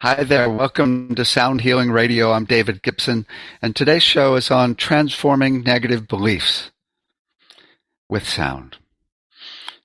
Hi 0.00 0.24
there. 0.24 0.50
Welcome 0.50 1.14
to 1.14 1.24
Sound 1.24 1.60
Healing 1.60 1.90
Radio. 1.90 2.32
I'm 2.32 2.44
David 2.44 2.82
Gibson, 2.82 3.26
and 3.62 3.74
today's 3.74 4.02
show 4.02 4.34
is 4.34 4.50
on 4.50 4.74
transforming 4.74 5.62
negative 5.62 6.08
beliefs 6.08 6.72
with 8.08 8.28
sound. 8.28 8.76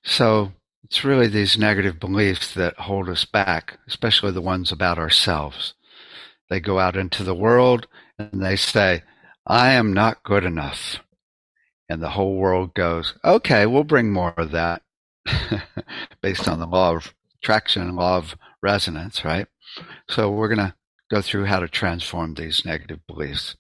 So 0.04 0.52
it's 0.84 1.06
really 1.06 1.28
these 1.28 1.60
negative 1.60 2.00
beliefs 2.00 2.54
that 2.56 2.76
hold 2.80 3.08
us 3.08 3.24
back, 3.24 3.78
especially 3.88 4.32
the 4.32 4.42
ones 4.42 4.72
about 4.72 4.98
ourselves. 4.98 5.76
They 6.50 6.60
go 6.60 6.80
out 6.80 6.98
into 6.98 7.24
the 7.24 7.36
world 7.36 7.88
and 8.18 8.44
they 8.44 8.56
say, 8.56 9.04
I 9.46 9.72
am 9.74 9.94
not 9.94 10.24
good 10.24 10.44
enough. 10.44 11.00
And 11.88 12.02
the 12.02 12.10
whole 12.10 12.36
world 12.36 12.74
goes, 12.74 13.14
okay, 13.24 13.68
we'll 13.68 13.84
bring 13.84 14.12
more 14.12 14.34
of 14.36 14.52
that 14.52 14.82
based 16.22 16.48
on 16.48 16.60
the 16.60 16.68
law 16.68 16.96
of 16.96 17.14
attraction, 17.42 17.84
and 17.84 17.96
law 17.96 18.18
of 18.18 18.36
resonance, 18.62 19.24
right? 19.24 19.48
So 20.10 20.32
we're 20.32 20.54
going 20.54 20.68
to 20.68 20.76
go 21.10 21.22
through 21.22 21.46
how 21.46 21.60
to 21.60 21.68
transform 21.68 22.34
these 22.34 22.64
negative 22.66 23.00
beliefs. 23.08 23.56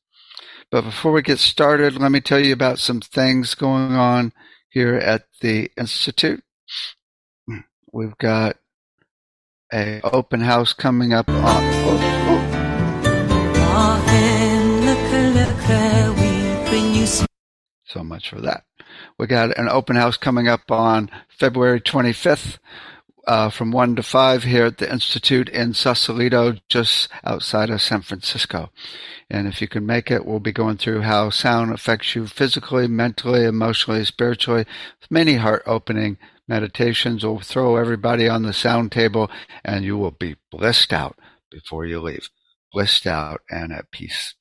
But 0.71 0.83
before 0.83 1.11
we 1.11 1.21
get 1.21 1.39
started, 1.39 1.95
let 1.95 2.11
me 2.11 2.21
tell 2.21 2.39
you 2.39 2.53
about 2.53 2.79
some 2.79 3.01
things 3.01 3.55
going 3.55 3.93
on 3.93 4.33
here 4.69 4.95
at 4.95 5.23
the 5.41 5.71
Institute. 5.77 6.43
We've 7.91 8.17
got 8.19 8.57
a 9.73 10.01
open 10.03 10.41
house 10.41 10.73
coming 10.73 11.13
up 11.13 11.27
on. 11.27 11.37
Oh, 11.37 11.99
oh. 12.29 12.59
So 17.85 18.03
much 18.03 18.29
for 18.29 18.39
that. 18.41 18.65
We 19.17 19.25
got 19.25 19.57
an 19.57 19.67
open 19.67 19.95
house 19.95 20.15
coming 20.15 20.47
up 20.47 20.69
on 20.69 21.09
February 21.27 21.81
25th 21.81 22.59
uh, 23.27 23.49
from 23.49 23.71
1 23.71 23.95
to 23.97 24.03
5 24.03 24.43
here 24.43 24.65
at 24.65 24.77
the 24.77 24.91
Institute 24.91 25.49
in 25.49 25.73
Sausalito, 25.73 26.55
just 26.67 27.09
outside 27.23 27.69
of 27.69 27.81
San 27.81 28.01
Francisco. 28.01 28.71
And 29.29 29.47
if 29.47 29.61
you 29.61 29.67
can 29.67 29.85
make 29.85 30.09
it, 30.09 30.25
we'll 30.25 30.39
be 30.39 30.51
going 30.51 30.77
through 30.77 31.01
how 31.01 31.29
sound 31.29 31.71
affects 31.71 32.15
you 32.15 32.27
physically, 32.27 32.87
mentally, 32.87 33.43
emotionally, 33.43 34.03
spiritually, 34.05 34.65
many 35.09 35.35
heart 35.35 35.63
opening 35.65 36.17
meditations. 36.47 37.23
We'll 37.23 37.39
throw 37.39 37.75
everybody 37.75 38.27
on 38.27 38.43
the 38.43 38.53
sound 38.53 38.91
table 38.91 39.29
and 39.63 39.85
you 39.85 39.97
will 39.97 40.11
be 40.11 40.35
blissed 40.51 40.91
out 40.91 41.17
before 41.51 41.85
you 41.85 41.99
leave. 41.99 42.29
Blissed 42.73 43.05
out 43.05 43.41
and 43.49 43.71
at 43.71 43.91
peace. 43.91 44.33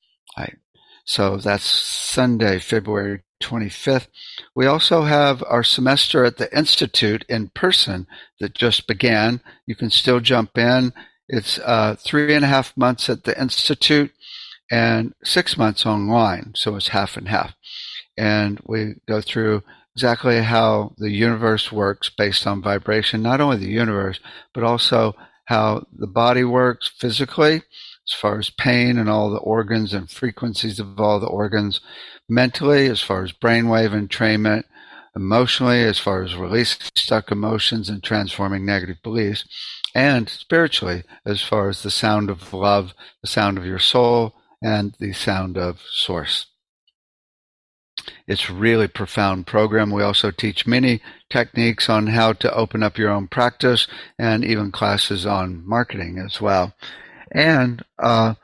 So 1.09 1.37
that's 1.37 1.65
Sunday, 1.65 2.59
February 2.59 3.23
25th. 3.41 4.09
We 4.53 4.67
also 4.67 5.05
have 5.05 5.43
our 5.47 5.63
semester 5.63 6.23
at 6.23 6.37
the 6.37 6.55
Institute 6.55 7.25
in 7.27 7.49
person 7.49 8.05
that 8.39 8.53
just 8.53 8.85
began. 8.85 9.41
You 9.65 9.75
can 9.75 9.89
still 9.89 10.19
jump 10.19 10.55
in. 10.55 10.93
It's 11.27 11.57
uh, 11.57 11.95
three 11.97 12.35
and 12.35 12.45
a 12.45 12.47
half 12.47 12.77
months 12.77 13.09
at 13.09 13.23
the 13.23 13.35
Institute 13.41 14.11
and 14.69 15.15
six 15.23 15.57
months 15.57 15.83
online. 15.83 16.51
So 16.53 16.75
it's 16.75 16.89
half 16.89 17.17
and 17.17 17.27
half. 17.27 17.55
And 18.15 18.59
we 18.63 18.93
go 19.07 19.19
through 19.19 19.63
exactly 19.95 20.43
how 20.43 20.93
the 20.99 21.09
universe 21.09 21.71
works 21.71 22.11
based 22.15 22.45
on 22.45 22.61
vibration, 22.61 23.23
not 23.23 23.41
only 23.41 23.57
the 23.57 23.65
universe, 23.65 24.19
but 24.53 24.63
also 24.63 25.15
how 25.45 25.87
the 25.91 26.05
body 26.05 26.43
works 26.43 26.87
physically 26.99 27.63
as 28.09 28.19
far 28.19 28.39
as 28.39 28.49
pain 28.49 28.97
and 28.97 29.09
all 29.09 29.29
the 29.29 29.37
organs 29.37 29.93
and 29.93 30.09
frequencies 30.09 30.79
of 30.79 30.99
all 30.99 31.19
the 31.19 31.27
organs, 31.27 31.79
mentally 32.27 32.87
as 32.87 33.01
far 33.01 33.23
as 33.23 33.31
brainwave 33.31 33.91
entrainment, 33.91 34.63
emotionally 35.15 35.83
as 35.83 35.99
far 35.99 36.23
as 36.23 36.35
releasing 36.35 36.81
stuck 36.95 37.31
emotions 37.31 37.89
and 37.89 38.03
transforming 38.03 38.65
negative 38.65 38.97
beliefs, 39.03 39.45
and 39.93 40.29
spiritually 40.29 41.03
as 41.25 41.41
far 41.43 41.69
as 41.69 41.83
the 41.83 41.91
sound 41.91 42.29
of 42.29 42.53
love, 42.53 42.93
the 43.21 43.27
sound 43.27 43.57
of 43.57 43.65
your 43.65 43.79
soul, 43.79 44.33
and 44.61 44.95
the 44.99 45.13
sound 45.13 45.57
of 45.57 45.81
source. 45.91 46.47
It's 48.27 48.49
really 48.49 48.87
profound 48.87 49.45
program. 49.45 49.91
We 49.91 50.03
also 50.03 50.31
teach 50.31 50.65
many 50.65 51.01
techniques 51.29 51.89
on 51.89 52.07
how 52.07 52.33
to 52.33 52.53
open 52.53 52.81
up 52.81 52.97
your 52.97 53.09
own 53.09 53.27
practice 53.27 53.87
and 54.17 54.43
even 54.45 54.71
classes 54.71 55.25
on 55.25 55.67
marketing 55.67 56.17
as 56.17 56.39
well. 56.39 56.73
And 57.31 57.83
uh, 57.97 58.35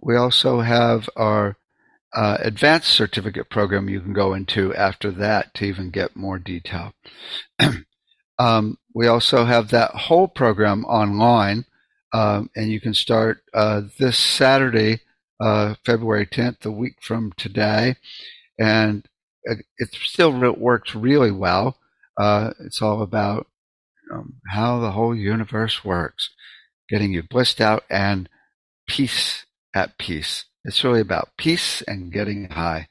we 0.00 0.16
also 0.16 0.60
have 0.60 1.08
our 1.16 1.56
uh, 2.14 2.38
advanced 2.40 2.88
certificate 2.88 3.50
program 3.50 3.88
you 3.88 4.00
can 4.00 4.12
go 4.12 4.32
into 4.34 4.74
after 4.74 5.10
that 5.10 5.54
to 5.54 5.64
even 5.64 5.90
get 5.90 6.16
more 6.16 6.38
detail. 6.38 6.92
um, 8.38 8.78
we 8.94 9.06
also 9.06 9.44
have 9.44 9.68
that 9.68 9.90
whole 9.92 10.28
program 10.28 10.84
online, 10.86 11.64
um, 12.12 12.50
and 12.56 12.70
you 12.70 12.80
can 12.80 12.94
start 12.94 13.42
uh, 13.52 13.82
this 13.98 14.16
Saturday, 14.16 15.00
uh, 15.40 15.74
February 15.84 16.26
10th, 16.26 16.64
a 16.64 16.70
week 16.70 16.96
from 17.02 17.32
today. 17.36 17.96
And 18.58 19.06
it 19.44 19.94
still 19.94 20.32
works 20.54 20.94
really 20.94 21.30
well. 21.30 21.78
Uh, 22.18 22.52
it's 22.60 22.82
all 22.82 23.02
about 23.02 23.46
um, 24.12 24.40
how 24.48 24.80
the 24.80 24.92
whole 24.92 25.14
universe 25.14 25.84
works 25.84 26.30
getting 26.88 27.12
you 27.12 27.22
blissed 27.22 27.60
out 27.60 27.84
and 27.90 28.28
peace 28.88 29.46
at 29.74 29.98
peace. 29.98 30.46
It's 30.64 30.82
really 30.84 31.00
about 31.00 31.30
peace 31.36 31.82
and 31.82 32.12
getting 32.12 32.50
high 32.50 32.88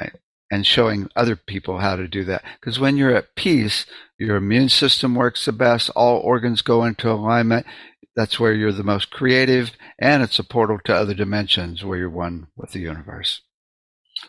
right? 0.00 0.12
and 0.50 0.66
showing 0.66 1.08
other 1.16 1.36
people 1.36 1.78
how 1.78 1.96
to 1.96 2.08
do 2.08 2.24
that. 2.24 2.42
Because 2.60 2.78
when 2.78 2.96
you're 2.96 3.14
at 3.14 3.34
peace, 3.34 3.86
your 4.18 4.36
immune 4.36 4.68
system 4.68 5.14
works 5.14 5.44
the 5.44 5.52
best, 5.52 5.90
all 5.90 6.18
organs 6.18 6.62
go 6.62 6.84
into 6.84 7.10
alignment. 7.10 7.66
That's 8.14 8.40
where 8.40 8.54
you're 8.54 8.72
the 8.72 8.82
most 8.82 9.10
creative, 9.10 9.72
and 9.98 10.22
it's 10.22 10.38
a 10.38 10.44
portal 10.44 10.78
to 10.84 10.94
other 10.94 11.12
dimensions 11.12 11.84
where 11.84 11.98
you're 11.98 12.08
one 12.08 12.46
with 12.56 12.70
the 12.70 12.80
universe. 12.80 13.42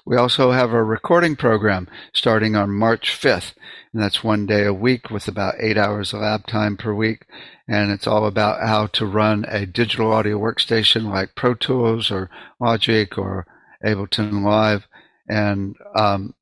We 0.06 0.18
also 0.18 0.52
have 0.52 0.72
a 0.72 0.84
recording 0.84 1.36
program 1.36 1.88
starting 2.14 2.56
on 2.56 2.72
March 2.72 3.12
5th, 3.12 3.54
and 3.94 4.02
that's 4.02 4.24
one 4.24 4.46
day 4.46 4.66
a 4.66 4.74
week 4.74 5.10
with 5.10 5.28
about 5.28 5.56
eight 5.60 5.78
hours 5.78 6.14
of 6.14 6.22
lab 6.22 6.46
time 6.48 6.78
per 6.78 6.94
week. 6.94 7.26
And 7.68 7.92
it's 7.92 8.08
all 8.08 8.26
about 8.26 8.66
how 8.66 8.88
to 8.88 9.06
run 9.06 9.46
a 9.48 9.66
digital 9.66 10.12
audio 10.12 10.40
workstation 10.40 11.12
like 11.12 11.36
Pro 11.36 11.54
Tools 11.54 12.12
or 12.12 12.30
Logic 12.60 13.18
or 13.18 13.46
Ableton 13.86 14.44
Live. 14.44 14.88
And 15.28 15.76
um, 15.96 16.34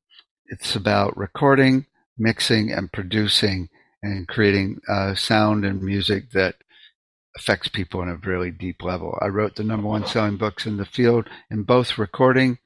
it's 0.46 0.76
about 0.76 1.16
recording, 1.16 1.86
mixing, 2.18 2.72
and 2.72 2.92
producing 2.92 3.68
and 4.02 4.28
creating 4.28 4.80
uh, 4.88 5.14
sound 5.14 5.64
and 5.64 5.82
music 5.82 6.30
that 6.32 6.56
affects 7.36 7.68
people 7.68 8.00
on 8.00 8.08
a 8.08 8.16
really 8.16 8.50
deep 8.50 8.82
level. 8.82 9.18
I 9.20 9.26
wrote 9.26 9.56
the 9.56 9.64
number 9.64 9.88
one 9.88 10.06
selling 10.06 10.36
books 10.36 10.66
in 10.66 10.76
the 10.76 10.84
field 10.84 11.28
in 11.50 11.64
both 11.64 11.98
recording 11.98 12.58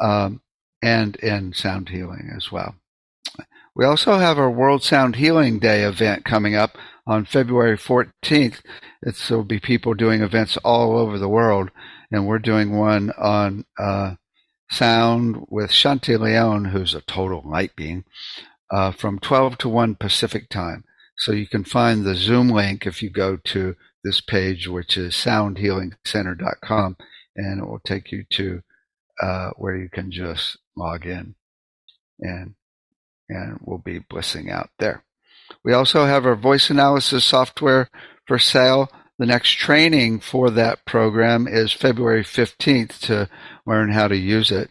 um, 0.00 0.40
and 0.82 1.16
in 1.16 1.52
sound 1.52 1.90
healing 1.90 2.30
as 2.34 2.50
well. 2.50 2.74
We 3.74 3.84
also 3.84 4.18
have 4.18 4.38
our 4.38 4.50
World 4.50 4.82
Sound 4.82 5.16
Healing 5.16 5.58
Day 5.58 5.84
event 5.84 6.24
coming 6.24 6.56
up 6.56 6.76
on 7.06 7.24
February 7.24 7.78
14th. 7.78 8.60
It's, 9.02 9.28
there'll 9.28 9.44
be 9.44 9.60
people 9.60 9.94
doing 9.94 10.22
events 10.22 10.56
all 10.58 10.98
over 10.98 11.18
the 11.18 11.28
world, 11.28 11.70
and 12.10 12.26
we're 12.26 12.40
doing 12.40 12.76
one 12.76 13.12
on 13.16 13.64
uh, 13.78 14.16
sound 14.70 15.46
with 15.48 15.70
Shanti 15.70 16.18
Leon, 16.18 16.66
who's 16.66 16.94
a 16.94 17.00
total 17.02 17.42
light 17.44 17.76
being, 17.76 18.04
uh, 18.70 18.92
from 18.92 19.18
12 19.18 19.58
to 19.58 19.68
1 19.68 19.94
Pacific 19.94 20.48
time. 20.48 20.84
So 21.16 21.32
you 21.32 21.46
can 21.46 21.64
find 21.64 22.04
the 22.04 22.14
Zoom 22.14 22.48
link 22.48 22.86
if 22.86 23.02
you 23.02 23.10
go 23.10 23.36
to 23.36 23.76
this 24.02 24.20
page, 24.20 24.66
which 24.66 24.96
is 24.96 25.14
soundhealingcenter.com, 25.14 26.96
and 27.36 27.60
it 27.60 27.66
will 27.66 27.80
take 27.80 28.10
you 28.10 28.24
to 28.32 28.62
uh, 29.20 29.50
where 29.56 29.76
you 29.76 29.88
can 29.88 30.10
just 30.10 30.58
log 30.76 31.06
in 31.06 31.34
and 32.20 32.54
and 33.28 33.58
we'll 33.62 33.78
be 33.78 34.00
blissing 34.00 34.50
out 34.50 34.70
there. 34.78 35.04
We 35.64 35.72
also 35.72 36.04
have 36.04 36.26
our 36.26 36.36
voice 36.36 36.68
analysis 36.68 37.24
software 37.24 37.88
for 38.26 38.38
sale. 38.38 38.90
The 39.18 39.26
next 39.26 39.52
training 39.52 40.20
for 40.20 40.50
that 40.50 40.84
program 40.84 41.46
is 41.46 41.72
February 41.72 42.24
15th 42.24 42.98
to 43.00 43.28
learn 43.66 43.92
how 43.92 44.08
to 44.08 44.16
use 44.16 44.50
it. 44.50 44.70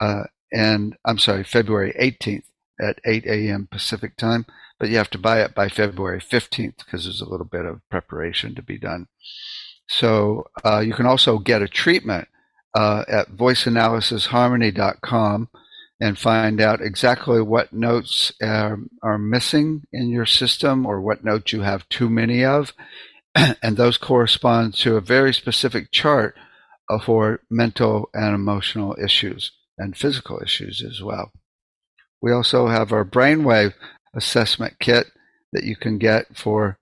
Uh, 0.00 0.24
and 0.52 0.96
I'm 1.04 1.18
sorry, 1.18 1.44
February 1.44 1.94
18th 2.00 2.44
at 2.80 3.00
8 3.04 3.26
a.m. 3.26 3.68
Pacific 3.70 4.16
time. 4.16 4.46
But 4.78 4.88
you 4.88 4.96
have 4.96 5.10
to 5.10 5.18
buy 5.18 5.42
it 5.42 5.54
by 5.54 5.68
February 5.68 6.20
15th 6.20 6.78
because 6.78 7.04
there's 7.04 7.20
a 7.20 7.28
little 7.28 7.46
bit 7.46 7.66
of 7.66 7.80
preparation 7.90 8.54
to 8.54 8.62
be 8.62 8.78
done. 8.78 9.08
So 9.88 10.46
uh, 10.64 10.80
you 10.80 10.94
can 10.94 11.06
also 11.06 11.38
get 11.38 11.60
a 11.60 11.68
treatment 11.68 12.28
uh, 12.74 13.04
at 13.08 13.30
voiceanalysisharmony.com 13.30 15.48
and 16.02 16.18
find 16.18 16.60
out 16.60 16.80
exactly 16.80 17.42
what 17.42 17.72
notes 17.72 18.32
are, 18.42 18.78
are 19.02 19.18
missing 19.18 19.82
in 19.92 20.08
your 20.08 20.26
system 20.26 20.86
or 20.86 21.00
what 21.00 21.24
notes 21.24 21.52
you 21.52 21.60
have 21.60 21.88
too 21.88 22.08
many 22.08 22.44
of. 22.44 22.72
and 23.34 23.76
those 23.76 23.98
correspond 23.98 24.74
to 24.74 24.96
a 24.96 25.00
very 25.00 25.34
specific 25.34 25.90
chart 25.90 26.36
for 27.04 27.40
mental 27.48 28.10
and 28.12 28.34
emotional 28.34 28.96
issues 29.02 29.52
and 29.78 29.96
physical 29.96 30.40
issues 30.42 30.82
as 30.82 31.02
well. 31.02 31.32
We 32.20 32.32
also 32.32 32.68
have 32.68 32.92
our 32.92 33.04
brainwave 33.04 33.74
assessment 34.14 34.74
kit 34.80 35.06
that 35.52 35.64
you 35.64 35.76
can 35.76 35.98
get 35.98 36.36
for 36.36 36.78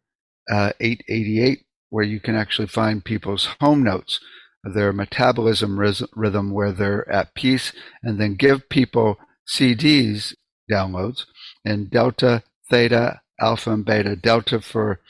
uh, 0.50 0.72
888 0.80 1.64
where 1.90 2.04
you 2.04 2.20
can 2.20 2.34
actually 2.34 2.68
find 2.68 3.04
people's 3.04 3.48
home 3.60 3.82
notes, 3.82 4.20
their 4.68 4.92
metabolism 4.92 5.78
rhythm 5.78 6.50
where 6.52 6.72
they're 6.72 7.10
at 7.10 7.34
peace, 7.34 7.72
and 8.02 8.20
then 8.20 8.34
give 8.34 8.68
people 8.68 9.18
CDs 9.46 10.34
downloads 10.70 11.24
in 11.64 11.88
delta, 11.88 12.42
theta, 12.70 13.20
alpha, 13.40 13.72
and 13.72 13.84
beta. 13.84 14.16
Delta 14.16 14.60
for 14.60 15.00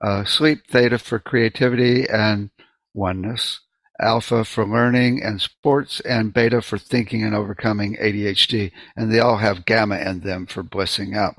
uh, 0.00 0.24
sleep, 0.24 0.66
theta 0.68 0.98
for 0.98 1.18
creativity 1.18 2.08
and 2.08 2.50
oneness, 2.94 3.60
alpha 4.00 4.44
for 4.44 4.66
learning 4.66 5.22
and 5.22 5.40
sports, 5.40 6.00
and 6.00 6.34
beta 6.34 6.60
for 6.60 6.78
thinking 6.78 7.22
and 7.22 7.34
overcoming 7.34 7.96
ADHD. 7.96 8.72
And 8.96 9.12
they 9.12 9.20
all 9.20 9.38
have 9.38 9.66
gamma 9.66 9.98
in 9.98 10.20
them 10.20 10.46
for 10.46 10.62
blissing 10.62 11.14
out. 11.14 11.36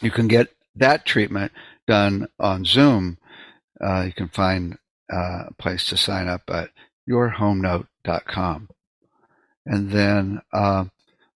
You 0.00 0.10
can 0.10 0.28
get 0.28 0.48
that 0.76 1.04
treatment 1.04 1.52
done 1.86 2.28
on 2.38 2.64
Zoom. 2.64 3.18
Uh, 3.80 4.02
you 4.06 4.12
can 4.12 4.28
find 4.28 4.78
uh, 5.12 5.44
place 5.58 5.86
to 5.86 5.96
sign 5.96 6.28
up 6.28 6.42
at 6.48 6.70
yourhomenote.com. 7.08 8.68
And 9.66 9.90
then 9.90 10.40
uh, 10.52 10.84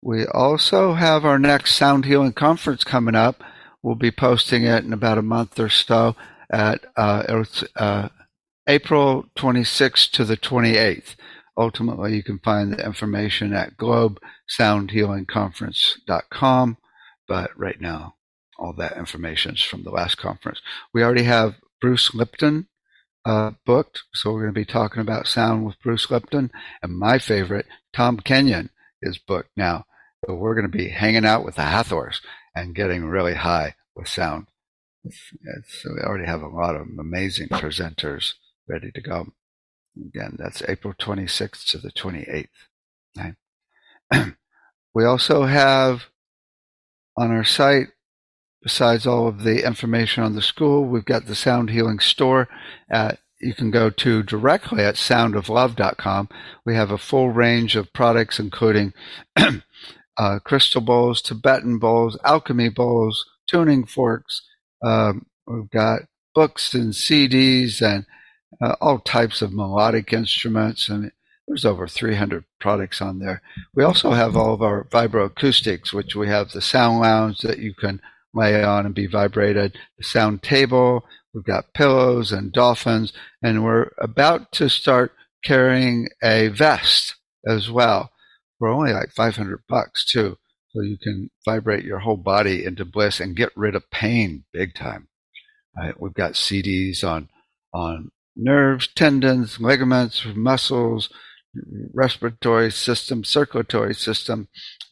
we 0.01 0.25
also 0.25 0.93
have 0.93 1.25
our 1.25 1.39
next 1.39 1.75
Sound 1.75 2.05
Healing 2.05 2.33
Conference 2.33 2.83
coming 2.83 3.15
up. 3.15 3.43
We'll 3.83 3.95
be 3.95 4.11
posting 4.11 4.63
it 4.63 4.83
in 4.83 4.93
about 4.93 5.17
a 5.17 5.23
month 5.23 5.59
or 5.59 5.69
so 5.69 6.15
at 6.49 6.85
uh, 6.95 7.43
uh, 7.75 8.09
April 8.67 9.25
26th 9.37 10.11
to 10.11 10.25
the 10.25 10.37
28th. 10.37 11.15
Ultimately, 11.57 12.15
you 12.15 12.23
can 12.23 12.39
find 12.39 12.73
the 12.73 12.85
information 12.85 13.53
at 13.53 13.77
globalsoundhealingconference.com. 13.77 16.77
But 17.27 17.51
right 17.57 17.79
now, 17.79 18.15
all 18.57 18.73
that 18.73 18.97
information 18.97 19.53
is 19.55 19.61
from 19.61 19.83
the 19.83 19.91
last 19.91 20.17
conference. 20.17 20.61
We 20.93 21.03
already 21.03 21.23
have 21.23 21.55
Bruce 21.79 22.13
Lipton 22.13 22.67
uh, 23.25 23.51
booked, 23.65 24.03
so 24.13 24.31
we're 24.31 24.41
going 24.41 24.53
to 24.53 24.59
be 24.59 24.65
talking 24.65 25.01
about 25.01 25.27
sound 25.27 25.65
with 25.65 25.81
Bruce 25.81 26.09
Lipton. 26.09 26.51
And 26.81 26.97
my 26.97 27.19
favorite, 27.19 27.67
Tom 27.93 28.17
Kenyon, 28.17 28.69
is 29.01 29.17
booked 29.17 29.51
now. 29.55 29.85
So 30.25 30.35
we're 30.35 30.55
going 30.55 30.71
to 30.71 30.77
be 30.77 30.89
hanging 30.89 31.25
out 31.25 31.43
with 31.43 31.55
the 31.55 31.63
Hathors 31.63 32.21
and 32.55 32.75
getting 32.75 33.05
really 33.05 33.35
high 33.35 33.75
with 33.95 34.07
sound. 34.07 34.47
We 35.03 36.01
already 36.03 36.27
have 36.27 36.43
a 36.43 36.47
lot 36.47 36.75
of 36.75 36.87
amazing 36.99 37.47
presenters 37.49 38.33
ready 38.67 38.91
to 38.91 39.01
go. 39.01 39.27
Again, 39.97 40.35
that's 40.37 40.61
April 40.67 40.93
26th 40.93 41.65
to 41.71 41.77
the 41.79 41.91
28th. 41.91 42.47
Right? 43.17 44.33
we 44.93 45.05
also 45.05 45.45
have 45.45 46.05
on 47.17 47.31
our 47.31 47.43
site, 47.43 47.87
besides 48.61 49.07
all 49.07 49.27
of 49.27 49.43
the 49.43 49.65
information 49.65 50.23
on 50.23 50.35
the 50.35 50.41
school, 50.41 50.85
we've 50.85 51.05
got 51.05 51.25
the 51.25 51.35
Sound 51.35 51.69
Healing 51.69 51.99
Store 51.99 52.47
at 52.89 53.19
you 53.41 53.55
can 53.55 53.71
go 53.71 53.89
to 53.89 54.21
directly 54.21 54.83
at 54.83 54.95
soundoflove.com. 54.95 56.29
We 56.63 56.75
have 56.75 56.91
a 56.91 56.97
full 56.97 57.31
range 57.31 57.75
of 57.75 57.91
products, 57.91 58.39
including 58.39 58.93
uh, 60.17 60.39
crystal 60.43 60.81
bowls, 60.81 61.21
Tibetan 61.21 61.79
bowls, 61.79 62.17
alchemy 62.23 62.69
bowls, 62.69 63.25
tuning 63.49 63.85
forks. 63.85 64.43
Um, 64.83 65.25
we've 65.47 65.69
got 65.69 66.01
books 66.35 66.73
and 66.73 66.93
CDs 66.93 67.81
and 67.81 68.05
uh, 68.61 68.75
all 68.79 68.99
types 68.99 69.41
of 69.41 69.53
melodic 69.53 70.13
instruments. 70.13 70.87
and 70.87 71.11
there's 71.47 71.65
over 71.65 71.87
300 71.87 72.45
products 72.59 73.01
on 73.01 73.19
there. 73.19 73.41
We 73.73 73.83
also 73.83 74.11
have 74.11 74.37
all 74.37 74.53
of 74.53 74.61
our 74.61 74.85
vibroacoustics, 74.85 75.91
which 75.91 76.15
we 76.15 76.27
have 76.27 76.51
the 76.51 76.61
sound 76.61 77.01
lounge 77.01 77.41
that 77.41 77.59
you 77.59 77.73
can 77.73 77.99
lay 78.33 78.63
on 78.63 78.85
and 78.85 78.95
be 78.95 79.07
vibrated, 79.07 79.77
sound 80.01 80.43
table. 80.43 81.05
We've 81.33 81.43
got 81.43 81.73
pillows 81.73 82.31
and 82.31 82.51
dolphins, 82.51 83.13
and 83.41 83.63
we're 83.63 83.91
about 83.97 84.51
to 84.53 84.69
start 84.69 85.13
carrying 85.43 86.09
a 86.23 86.49
vest 86.49 87.15
as 87.47 87.69
well 87.71 88.11
We're 88.59 88.69
only 88.69 88.93
like 88.93 89.11
500 89.11 89.63
bucks 89.67 90.05
too. 90.05 90.37
So 90.69 90.81
you 90.81 90.97
can 91.01 91.29
vibrate 91.43 91.83
your 91.83 91.99
whole 91.99 92.17
body 92.17 92.63
into 92.63 92.85
bliss 92.85 93.19
and 93.19 93.35
get 93.35 93.51
rid 93.55 93.75
of 93.75 93.89
pain 93.91 94.45
big 94.53 94.75
time. 94.75 95.07
Right? 95.75 95.99
We've 95.99 96.13
got 96.13 96.33
CDs 96.33 97.03
on, 97.03 97.29
on 97.73 98.11
nerves, 98.35 98.87
tendons, 98.87 99.59
ligaments, 99.59 100.25
muscles, 100.35 101.09
respiratory 101.93 102.71
system, 102.71 103.23
circulatory 103.23 103.95
system, 103.95 104.47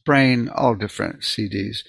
brain, 0.05 0.49
all 0.49 0.75
different 0.75 1.21
CDs 1.21 1.83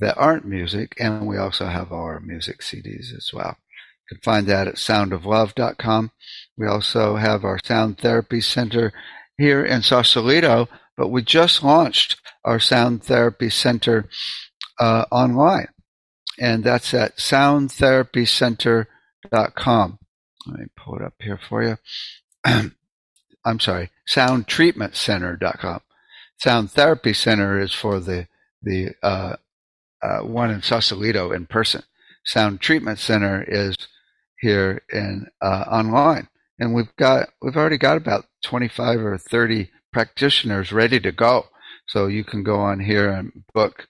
that 0.00 0.16
aren't 0.16 0.44
music. 0.44 0.94
And 0.98 1.26
we 1.26 1.36
also 1.36 1.66
have 1.66 1.92
our 1.92 2.20
music 2.20 2.60
CDs 2.60 3.16
as 3.16 3.30
well. 3.32 3.56
You 4.10 4.16
can 4.16 4.22
find 4.22 4.46
that 4.46 4.68
at 4.68 4.76
soundoflove.com. 4.76 6.12
We 6.56 6.66
also 6.66 7.16
have 7.16 7.44
our 7.44 7.58
sound 7.64 7.98
therapy 7.98 8.40
center 8.40 8.92
here 9.36 9.64
in 9.64 9.82
Sausalito 9.82 10.68
but 10.98 11.08
we 11.08 11.22
just 11.22 11.62
launched 11.62 12.20
our 12.44 12.58
Sound 12.58 13.04
Therapy 13.04 13.48
Center 13.48 14.10
uh, 14.80 15.04
online, 15.12 15.68
and 16.38 16.64
that's 16.64 16.92
at 16.92 17.18
soundtherapycenter.com. 17.18 19.98
Let 20.46 20.58
me 20.58 20.66
pull 20.76 20.96
it 20.96 21.02
up 21.02 21.14
here 21.20 21.38
for 21.48 21.62
you. 21.62 21.78
I'm 23.44 23.60
sorry, 23.60 23.90
soundtreatmentcenter.com. 24.08 25.80
Sound 26.38 26.72
Therapy 26.72 27.12
Center 27.12 27.60
is 27.60 27.72
for 27.72 28.00
the 28.00 28.26
the 28.60 28.90
uh, 29.02 29.36
uh, 30.02 30.20
one 30.20 30.50
in 30.50 30.62
Sausalito 30.62 31.32
in 31.32 31.46
person. 31.46 31.82
Sound 32.24 32.60
Treatment 32.60 32.98
Center 32.98 33.44
is 33.46 33.76
here 34.40 34.82
in 34.92 35.26
uh, 35.40 35.64
online, 35.70 36.28
and 36.58 36.74
we've 36.74 36.94
got 36.96 37.30
we've 37.42 37.56
already 37.56 37.78
got 37.78 37.96
about 37.96 38.26
25 38.44 39.00
or 39.00 39.18
30 39.18 39.70
practitioners 39.92 40.72
ready 40.72 41.00
to 41.00 41.12
go. 41.12 41.46
So 41.86 42.06
you 42.06 42.22
can 42.24 42.42
go 42.42 42.56
on 42.56 42.80
here 42.80 43.10
and 43.10 43.44
book 43.54 43.88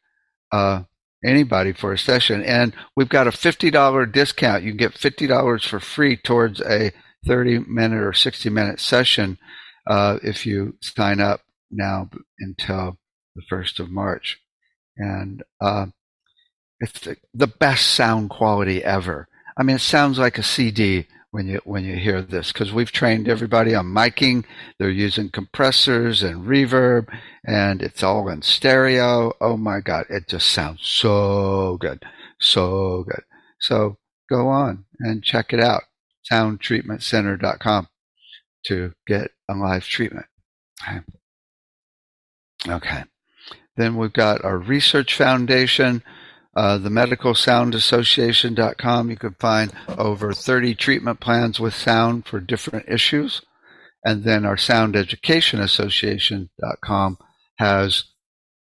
uh, 0.52 0.82
anybody 1.25 1.72
for 1.72 1.93
a 1.93 1.99
session. 1.99 2.43
And 2.44 2.72
we've 2.96 3.08
got 3.08 3.26
a 3.26 3.31
$50 3.31 4.12
discount. 4.12 4.62
You 4.62 4.70
can 4.70 4.76
get 4.76 4.94
$50 4.94 5.66
for 5.66 5.81
free 5.81 6.16
towards 6.16 6.60
a 6.60 6.93
30 7.26 7.60
minute 7.69 8.00
or 8.00 8.12
60 8.12 8.49
minute 8.50 8.81
session 8.81 9.38
uh, 9.87 10.19
if 10.22 10.46
you 10.46 10.76
sign 10.81 11.20
up 11.20 11.40
now 11.70 12.08
until 12.38 12.99
the 13.34 13.43
1st 13.50 13.81
of 13.81 13.90
March. 13.90 14.40
And 14.96 15.43
uh, 15.60 15.87
it's 16.81 17.09
the, 17.35 17.47
best 17.47 17.89
sound 17.89 18.31
quality 18.31 18.83
ever. 18.85 19.29
I 19.57 19.63
mean, 19.63 19.77
it 19.77 19.81
sounds 19.81 20.19
like 20.19 20.39
a 20.39 20.43
CD 20.43 21.07
when 21.31 21.47
you 21.47 21.61
when 21.65 21.85
you 21.85 21.97
hear 21.97 22.23
this 22.23 22.53
because 22.53 22.73
we've 22.73 22.93
trained 22.93 23.29
everybody 23.29 23.75
on 23.75 23.87
miking. 23.87 24.44
They're 24.79 24.91
using 24.91 25.31
compressors 25.31 26.23
and 26.23 26.47
reverb, 26.47 27.08
and 27.44 27.82
it's 27.82 28.03
all 28.03 28.29
in 28.29 28.43
stereo. 28.43 29.32
Oh 29.41 29.56
my 29.56 29.81
god, 29.81 30.06
it 30.08 30.29
just 30.29 30.49
sounds 30.49 30.87
so 30.87 31.77
good, 31.81 32.05
so 32.41 33.05
good. 33.08 33.25
So 33.61 33.99
go 34.31 34.49
on 34.49 34.85
and 35.01 35.25
check 35.25 35.53
it 35.53 35.61
out. 35.61 35.82
Soundtreatmentcenter.com 36.31 37.89
to 38.67 38.93
get 39.06 39.31
a 39.49 39.55
live 39.55 39.85
treatment. 39.85 40.27
Okay. 40.87 41.01
okay. 42.69 43.05
Then 43.77 43.97
we've 43.97 44.13
got 44.13 44.44
our 44.44 44.58
research 44.58 45.15
foundation 45.15 46.03
uh, 46.58 46.77
the 46.77 46.91
Medical 46.91 47.36
Sound 47.36 47.72
Association.com. 47.72 49.10
You 49.10 49.17
can 49.17 49.34
find 49.34 49.72
over 49.96 50.32
30 50.32 50.74
treatment 50.74 51.20
plans 51.20 51.60
with 51.60 51.72
sound 51.72 52.27
for 52.27 52.41
different 52.41 52.88
issues. 52.88 53.43
And 54.05 54.24
then 54.24 54.44
our 54.44 54.56
Sound 54.56 54.96
Education 54.96 55.60
Association.com 55.60 57.19
has 57.58 58.06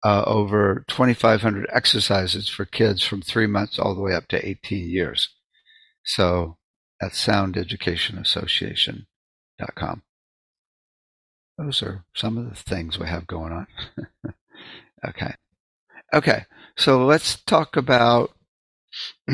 uh, 0.03 0.25
over 0.27 0.87
2,500 0.89 1.69
exercises 1.71 2.49
for 2.49 2.65
kids 2.65 3.05
from 3.05 3.21
three 3.21 3.47
months 3.47 3.79
all 3.79 3.95
the 3.95 4.01
way 4.01 4.15
up 4.15 4.27
to 4.29 4.49
18 4.49 4.89
years. 4.89 5.29
So 6.03 6.57
that's 6.99 7.19
Sound 7.19 7.59
Education 7.59 8.17
Association.com. 8.17 10.03
Those 11.59 11.83
are 11.83 12.07
some 12.15 12.39
of 12.39 12.49
the 12.49 12.57
things 12.57 12.99
we 12.99 13.07
have 13.09 13.27
going 13.27 13.53
on. 13.53 13.67
okay. 15.07 15.35
Okay, 16.15 16.45
so 16.77 17.05
let's 17.05 17.37
talk 17.43 17.77
about 17.77 18.31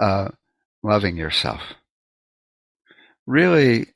uh, 0.00 0.28
loving 0.82 1.16
yourself. 1.16 1.60
Really, 3.26 3.86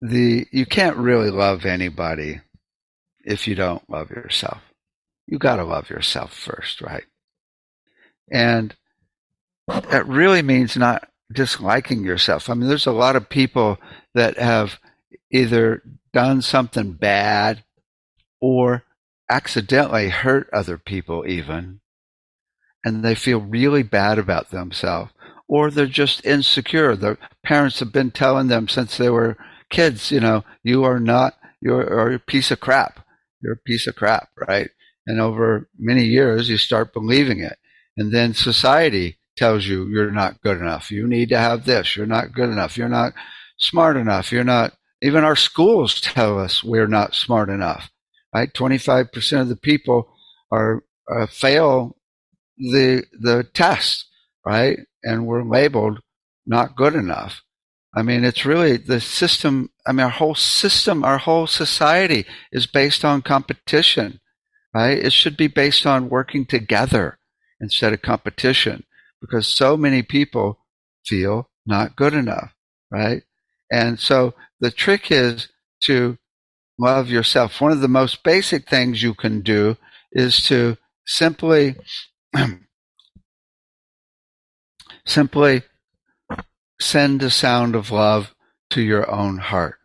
the 0.00 0.46
you 0.52 0.64
can't 0.66 0.96
really 0.96 1.30
love 1.30 1.64
anybody 1.64 2.40
if 3.24 3.48
you 3.48 3.54
don't 3.54 3.88
love 3.90 4.10
yourself. 4.10 4.62
You 5.26 5.38
got 5.38 5.56
to 5.56 5.64
love 5.64 5.90
yourself 5.90 6.32
first, 6.32 6.80
right? 6.80 7.04
And 8.30 8.74
that 9.66 10.06
really 10.06 10.42
means 10.42 10.76
not 10.76 11.08
disliking 11.32 12.04
yourself. 12.04 12.48
I 12.48 12.54
mean, 12.54 12.68
there's 12.68 12.86
a 12.86 12.92
lot 12.92 13.16
of 13.16 13.28
people 13.28 13.78
that 14.14 14.38
have 14.38 14.78
either 15.30 15.82
done 16.12 16.40
something 16.40 16.92
bad 16.92 17.64
or 18.40 18.84
accidentally 19.30 20.08
hurt 20.08 20.48
other 20.52 20.78
people 20.78 21.26
even 21.26 21.80
and 22.84 23.04
they 23.04 23.14
feel 23.14 23.40
really 23.40 23.82
bad 23.82 24.18
about 24.18 24.50
themselves 24.50 25.12
or 25.48 25.70
they're 25.70 25.86
just 25.86 26.24
insecure. 26.24 26.94
Their 26.94 27.18
parents 27.42 27.80
have 27.80 27.92
been 27.92 28.10
telling 28.10 28.48
them 28.48 28.68
since 28.68 28.96
they 28.96 29.10
were 29.10 29.36
kids, 29.70 30.10
you 30.10 30.20
know, 30.20 30.44
you 30.62 30.84
are 30.84 31.00
not, 31.00 31.34
you're 31.60 32.12
a 32.14 32.18
piece 32.18 32.50
of 32.50 32.60
crap. 32.60 33.04
You're 33.42 33.54
a 33.54 33.64
piece 33.66 33.86
of 33.86 33.96
crap, 33.96 34.28
right? 34.48 34.70
And 35.06 35.20
over 35.20 35.68
many 35.78 36.04
years, 36.04 36.48
you 36.48 36.58
start 36.58 36.92
believing 36.92 37.40
it. 37.40 37.56
And 37.96 38.12
then 38.12 38.34
society 38.34 39.18
tells 39.36 39.66
you 39.66 39.86
you're 39.86 40.10
not 40.10 40.42
good 40.42 40.58
enough. 40.58 40.90
You 40.90 41.06
need 41.06 41.30
to 41.30 41.38
have 41.38 41.64
this. 41.64 41.96
You're 41.96 42.06
not 42.06 42.32
good 42.32 42.50
enough. 42.50 42.76
You're 42.76 42.88
not 42.88 43.12
smart 43.58 43.96
enough. 43.96 44.32
You're 44.32 44.44
not, 44.44 44.74
even 45.00 45.24
our 45.24 45.36
schools 45.36 46.00
tell 46.00 46.38
us 46.38 46.62
we're 46.62 46.88
not 46.88 47.14
smart 47.14 47.48
enough, 47.48 47.90
right? 48.34 48.52
25% 48.52 49.40
of 49.40 49.48
the 49.48 49.56
people 49.56 50.12
are, 50.50 50.84
uh, 51.10 51.26
fail 51.26 51.96
the, 52.56 53.04
the 53.18 53.44
test, 53.54 54.06
right? 54.44 54.80
And 55.02 55.26
we're 55.26 55.44
labeled 55.44 56.00
not 56.46 56.76
good 56.76 56.94
enough. 56.94 57.42
I 57.94 58.02
mean, 58.02 58.24
it's 58.24 58.44
really 58.44 58.76
the 58.76 59.00
system. 59.00 59.70
I 59.86 59.92
mean, 59.92 60.04
our 60.04 60.10
whole 60.10 60.34
system, 60.34 61.04
our 61.04 61.18
whole 61.18 61.46
society 61.46 62.26
is 62.52 62.66
based 62.66 63.04
on 63.04 63.22
competition, 63.22 64.20
right? 64.74 64.98
It 64.98 65.12
should 65.12 65.36
be 65.36 65.48
based 65.48 65.86
on 65.86 66.08
working 66.10 66.44
together 66.44 67.18
instead 67.60 67.92
of 67.92 68.02
competition 68.02 68.84
because 69.20 69.46
so 69.46 69.76
many 69.76 70.02
people 70.02 70.58
feel 71.04 71.50
not 71.66 71.96
good 71.96 72.14
enough, 72.14 72.52
right? 72.90 73.22
And 73.70 73.98
so 73.98 74.34
the 74.60 74.70
trick 74.70 75.10
is 75.10 75.48
to 75.84 76.18
love 76.78 77.10
yourself. 77.10 77.60
One 77.60 77.72
of 77.72 77.80
the 77.80 77.88
most 77.88 78.22
basic 78.22 78.68
things 78.68 79.02
you 79.02 79.14
can 79.14 79.40
do 79.40 79.76
is 80.12 80.42
to 80.44 80.78
simply, 81.06 81.76
simply 85.06 85.62
send 86.80 87.22
a 87.22 87.30
sound 87.30 87.74
of 87.74 87.90
love 87.90 88.34
to 88.70 88.80
your 88.80 89.10
own 89.10 89.38
heart. 89.38 89.76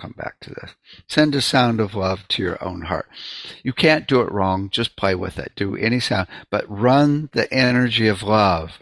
Come 0.00 0.14
back 0.16 0.40
to 0.40 0.50
this. 0.50 0.74
Send 1.08 1.34
a 1.34 1.42
sound 1.42 1.78
of 1.78 1.94
love 1.94 2.26
to 2.28 2.42
your 2.42 2.62
own 2.64 2.82
heart. 2.82 3.06
You 3.62 3.74
can't 3.74 4.08
do 4.08 4.22
it 4.22 4.32
wrong. 4.32 4.70
Just 4.70 4.96
play 4.96 5.14
with 5.14 5.38
it. 5.38 5.52
Do 5.56 5.76
any 5.76 6.00
sound, 6.00 6.26
but 6.50 6.64
run 6.70 7.28
the 7.32 7.52
energy 7.52 8.08
of 8.08 8.22
love 8.22 8.78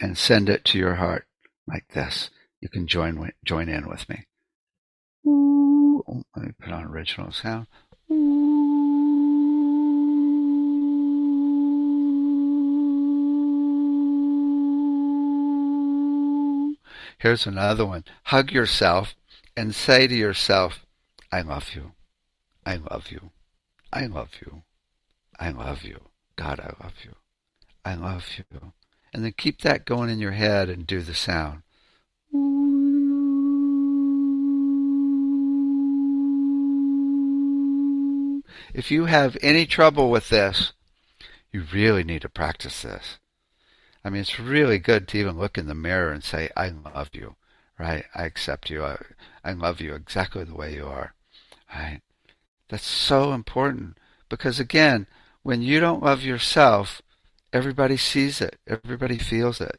and 0.00 0.18
send 0.18 0.48
it 0.48 0.64
to 0.66 0.78
your 0.78 0.96
heart 0.96 1.26
like 1.68 1.86
this. 1.94 2.30
You 2.60 2.68
can 2.68 2.88
join 2.88 3.30
join 3.44 3.68
in 3.68 3.88
with 3.88 4.08
me. 4.08 4.26
Let 6.36 6.46
me 6.46 6.52
put 6.60 6.72
on 6.72 6.84
original 6.84 7.32
sound. 7.32 7.66
Here's 17.18 17.46
another 17.46 17.86
one. 17.86 18.04
Hug 18.24 18.50
yourself 18.50 19.14
and 19.56 19.74
say 19.74 20.06
to 20.06 20.14
yourself, 20.14 20.84
I 21.30 21.42
love 21.42 21.70
you. 21.74 21.92
I 22.66 22.76
love 22.76 23.10
you. 23.10 23.30
I 23.92 24.06
love 24.06 24.30
you. 24.40 24.62
I 25.38 25.50
love 25.50 25.84
you. 25.84 26.00
God, 26.36 26.60
I 26.60 26.74
love 26.82 26.94
you. 27.04 27.12
I 27.84 27.94
love 27.94 28.26
you. 28.38 28.72
And 29.12 29.24
then 29.24 29.34
keep 29.36 29.60
that 29.60 29.84
going 29.84 30.10
in 30.10 30.18
your 30.18 30.32
head 30.32 30.68
and 30.68 30.86
do 30.86 31.00
the 31.00 31.14
sound. 31.14 31.62
If 38.74 38.90
you 38.90 39.04
have 39.04 39.36
any 39.42 39.66
trouble 39.66 40.10
with 40.10 40.28
this, 40.30 40.72
you 41.52 41.64
really 41.72 42.04
need 42.04 42.22
to 42.22 42.28
practice 42.28 42.82
this. 42.82 43.18
I 44.04 44.10
mean, 44.10 44.22
it's 44.22 44.40
really 44.40 44.78
good 44.78 45.06
to 45.08 45.18
even 45.18 45.38
look 45.38 45.58
in 45.58 45.66
the 45.66 45.74
mirror 45.74 46.10
and 46.10 46.24
say, 46.24 46.48
I 46.56 46.70
love 46.70 47.10
you, 47.12 47.36
right? 47.78 48.04
I 48.14 48.24
accept 48.24 48.70
you. 48.70 48.84
I, 48.84 48.96
I 49.44 49.52
love 49.52 49.80
you 49.80 49.94
exactly 49.94 50.44
the 50.44 50.54
way 50.54 50.74
you 50.74 50.86
are, 50.86 51.14
right? 51.74 52.00
That's 52.68 52.86
so 52.86 53.32
important 53.32 53.98
because, 54.28 54.58
again, 54.58 55.06
when 55.42 55.60
you 55.60 55.78
don't 55.78 56.02
love 56.02 56.22
yourself, 56.22 57.02
everybody 57.52 57.96
sees 57.96 58.40
it, 58.40 58.58
everybody 58.66 59.18
feels 59.18 59.60
it. 59.60 59.78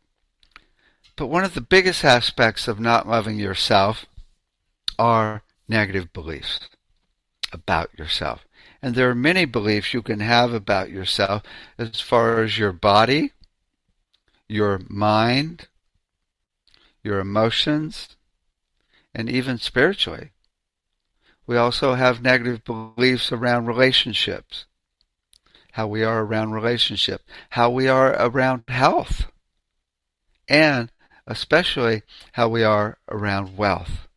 But 1.16 1.28
one 1.28 1.44
of 1.44 1.54
the 1.54 1.62
biggest 1.62 2.06
aspects 2.06 2.68
of 2.68 2.80
not 2.80 3.08
loving 3.08 3.40
yourself 3.40 4.06
are 5.00 5.42
negative 5.68 6.14
beliefs 6.14 6.60
about 7.52 7.90
yourself. 7.98 8.46
And 8.84 8.96
there 8.96 9.10
are 9.10 9.16
many 9.16 9.46
beliefs 9.46 9.94
you 9.94 10.02
can 10.02 10.20
have 10.20 10.54
about 10.54 10.90
yourself 10.90 11.42
as 11.78 12.02
far 12.02 12.44
as 12.44 12.58
your 12.58 12.74
body, 12.74 13.32
your 14.50 14.82
mind, 14.90 15.70
your 17.02 17.20
emotions, 17.20 18.18
and 19.16 19.30
even 19.30 19.58
spiritually. 19.58 20.32
We 21.48 21.56
also 21.56 21.94
have 21.94 22.22
negative 22.22 22.66
beliefs 22.66 23.32
around 23.32 23.68
relationships, 23.68 24.66
how 25.72 25.88
we 25.88 26.04
are 26.04 26.22
around 26.22 26.52
relationships, 26.52 27.24
how 27.52 27.70
we 27.70 27.88
are 27.88 28.14
around 28.20 28.64
health, 28.68 29.32
and 30.50 30.92
especially 31.26 32.02
how 32.34 32.50
we 32.50 32.66
are 32.66 32.98
around 33.08 33.56
wealth. 33.56 34.10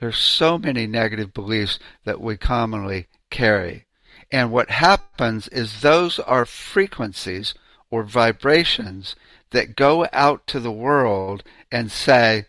There's 0.00 0.18
so 0.18 0.58
many 0.58 0.86
negative 0.86 1.34
beliefs 1.34 1.78
that 2.04 2.20
we 2.20 2.36
commonly 2.36 3.08
carry. 3.30 3.86
And 4.30 4.52
what 4.52 4.70
happens 4.70 5.48
is 5.48 5.80
those 5.80 6.18
are 6.18 6.44
frequencies 6.44 7.54
or 7.90 8.02
vibrations 8.02 9.16
that 9.50 9.76
go 9.76 10.06
out 10.12 10.46
to 10.48 10.60
the 10.60 10.72
world 10.72 11.42
and 11.72 11.90
say, 11.90 12.46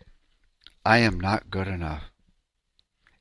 I 0.84 0.98
am 0.98 1.18
not 1.18 1.50
good 1.50 1.68
enough. 1.68 2.04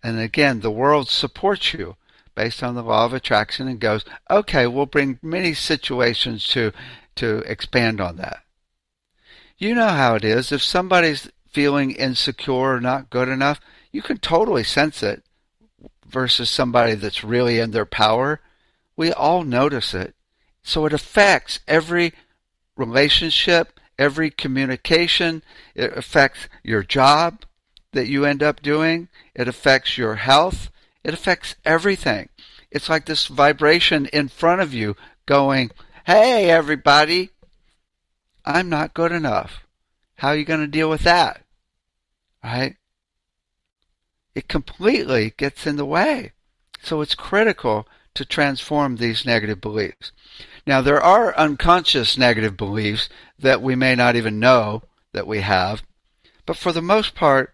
And 0.03 0.19
again, 0.19 0.62
the 0.62 0.71
world 0.71 1.09
supports 1.09 1.74
you 1.74 1.95
based 2.36 2.63
on 2.63 2.75
the 2.75 2.83
law 2.83 3.05
of 3.05 3.13
attraction 3.13 3.67
and 3.67 3.79
goes, 3.79 4.05
okay, 4.29 4.65
we'll 4.67 4.86
bring 4.86 5.19
many 5.21 5.53
situations 5.53 6.48
to, 6.48 6.71
to 7.15 7.39
expand 7.39 8.00
on 8.00 8.15
that. 8.17 8.43
You 9.57 9.75
know 9.75 9.89
how 9.89 10.15
it 10.15 10.24
is. 10.24 10.51
If 10.51 10.63
somebody's 10.63 11.29
feeling 11.51 11.91
insecure 11.91 12.75
or 12.75 12.79
not 12.79 13.09
good 13.09 13.27
enough, 13.27 13.59
you 13.91 14.01
can 14.01 14.17
totally 14.17 14.63
sense 14.63 15.01
it 15.03 15.24
versus 16.05 16.50
somebody 16.50 16.96
that's 16.96 17.24
really 17.24 17.60
in 17.60 17.72
their 17.72 17.86
power. 17.86 18.41
We 18.96 19.12
all 19.12 19.43
notice 19.43 19.93
it. 19.93 20.15
So 20.63 20.86
it 20.86 20.93
affects 20.93 21.60
every 21.67 22.13
relationship, 22.75 23.79
every 23.98 24.29
communication. 24.29 25.43
It 25.75 25.96
affects 25.98 26.48
your 26.63 26.84
job 26.84 27.43
that 27.91 28.08
you 28.08 28.25
end 28.25 28.43
up 28.43 28.62
doing. 28.62 29.08
It 29.34 29.48
affects 29.48 29.98
your 29.98 30.15
health. 30.15 30.69
It 31.03 31.13
affects 31.13 31.55
everything. 31.65 32.29
It's 32.72 32.89
like 32.89 33.05
this 33.05 33.27
vibration 33.27 34.05
in 34.08 34.27
front 34.27 34.62
of 34.62 34.74
you 34.74 34.96
going, 35.25 35.72
Hey, 36.05 36.50
everybody, 36.50 37.29
I'm 38.46 38.69
not 38.69 38.93
good 38.93 39.12
enough. 39.12 39.65
How 40.15 40.29
are 40.29 40.36
you 40.36 40.46
going 40.46 40.60
to 40.60 40.67
deal 40.67 40.89
with 40.89 41.01
that? 41.01 41.43
Right? 42.43 42.75
It 44.36 44.48
completely 44.48 45.33
gets 45.38 45.65
in 45.67 45.75
the 45.75 45.86
way. 45.86 46.31
So 46.81 47.01
it's 47.01 47.15
critical 47.15 47.88
to 48.15 48.25
transform 48.25 48.95
these 48.95 49.25
negative 49.25 49.62
beliefs. 49.62 50.12
Now, 50.65 50.81
there 50.81 51.01
are 51.01 51.36
unconscious 51.38 52.17
negative 52.17 52.57
beliefs 52.57 53.09
that 53.38 53.62
we 53.62 53.75
may 53.75 53.95
not 53.95 54.15
even 54.15 54.39
know 54.39 54.83
that 55.13 55.27
we 55.27 55.41
have, 55.41 55.83
but 56.45 56.57
for 56.57 56.71
the 56.71 56.81
most 56.81 57.15
part, 57.15 57.53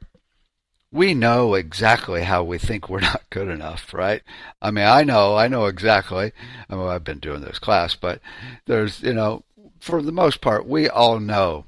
we 0.92 1.14
know 1.14 1.56
exactly 1.56 2.24
how 2.24 2.44
we 2.44 2.58
think 2.58 2.88
we're 2.88 3.02
not 3.02 3.30
good 3.30 3.48
enough, 3.48 3.94
right? 3.94 4.22
I 4.62 4.72
mean, 4.72 4.86
I 4.86 5.04
know, 5.04 5.36
I 5.36 5.48
know 5.48 5.66
exactly. 5.66 6.32
I 6.70 6.76
mean, 6.76 6.88
I've 6.88 7.04
been 7.04 7.20
doing 7.20 7.42
this 7.42 7.60
class, 7.60 7.96
but 7.96 8.22
there's, 8.66 9.02
you 9.04 9.14
know, 9.14 9.44
for 9.80 10.02
the 10.02 10.12
most 10.12 10.42
part, 10.42 10.68
we 10.68 10.88
all 10.88 11.20
know 11.20 11.66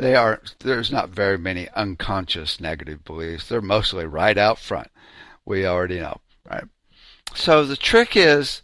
they 0.00 0.14
are. 0.14 0.40
There's 0.60 0.90
not 0.90 1.10
very 1.10 1.36
many 1.36 1.68
unconscious 1.70 2.58
negative 2.58 3.04
beliefs. 3.04 3.48
They're 3.48 3.60
mostly 3.60 4.06
right 4.06 4.36
out 4.38 4.58
front. 4.58 4.88
We 5.44 5.66
already 5.66 6.00
know, 6.00 6.20
right? 6.50 6.64
So 7.34 7.64
the 7.64 7.76
trick 7.76 8.16
is, 8.16 8.62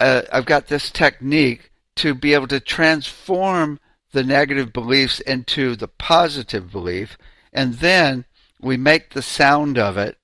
uh, 0.00 0.22
I've 0.32 0.44
got 0.44 0.66
this 0.66 0.90
technique 0.90 1.70
to 1.96 2.14
be 2.14 2.34
able 2.34 2.48
to 2.48 2.58
transform 2.58 3.78
the 4.10 4.24
negative 4.24 4.72
beliefs 4.72 5.20
into 5.20 5.76
the 5.76 5.88
positive 5.88 6.70
belief, 6.70 7.16
and 7.52 7.74
then 7.74 8.24
we 8.60 8.76
make 8.76 9.10
the 9.10 9.22
sound 9.22 9.78
of 9.78 9.96
it 9.96 10.18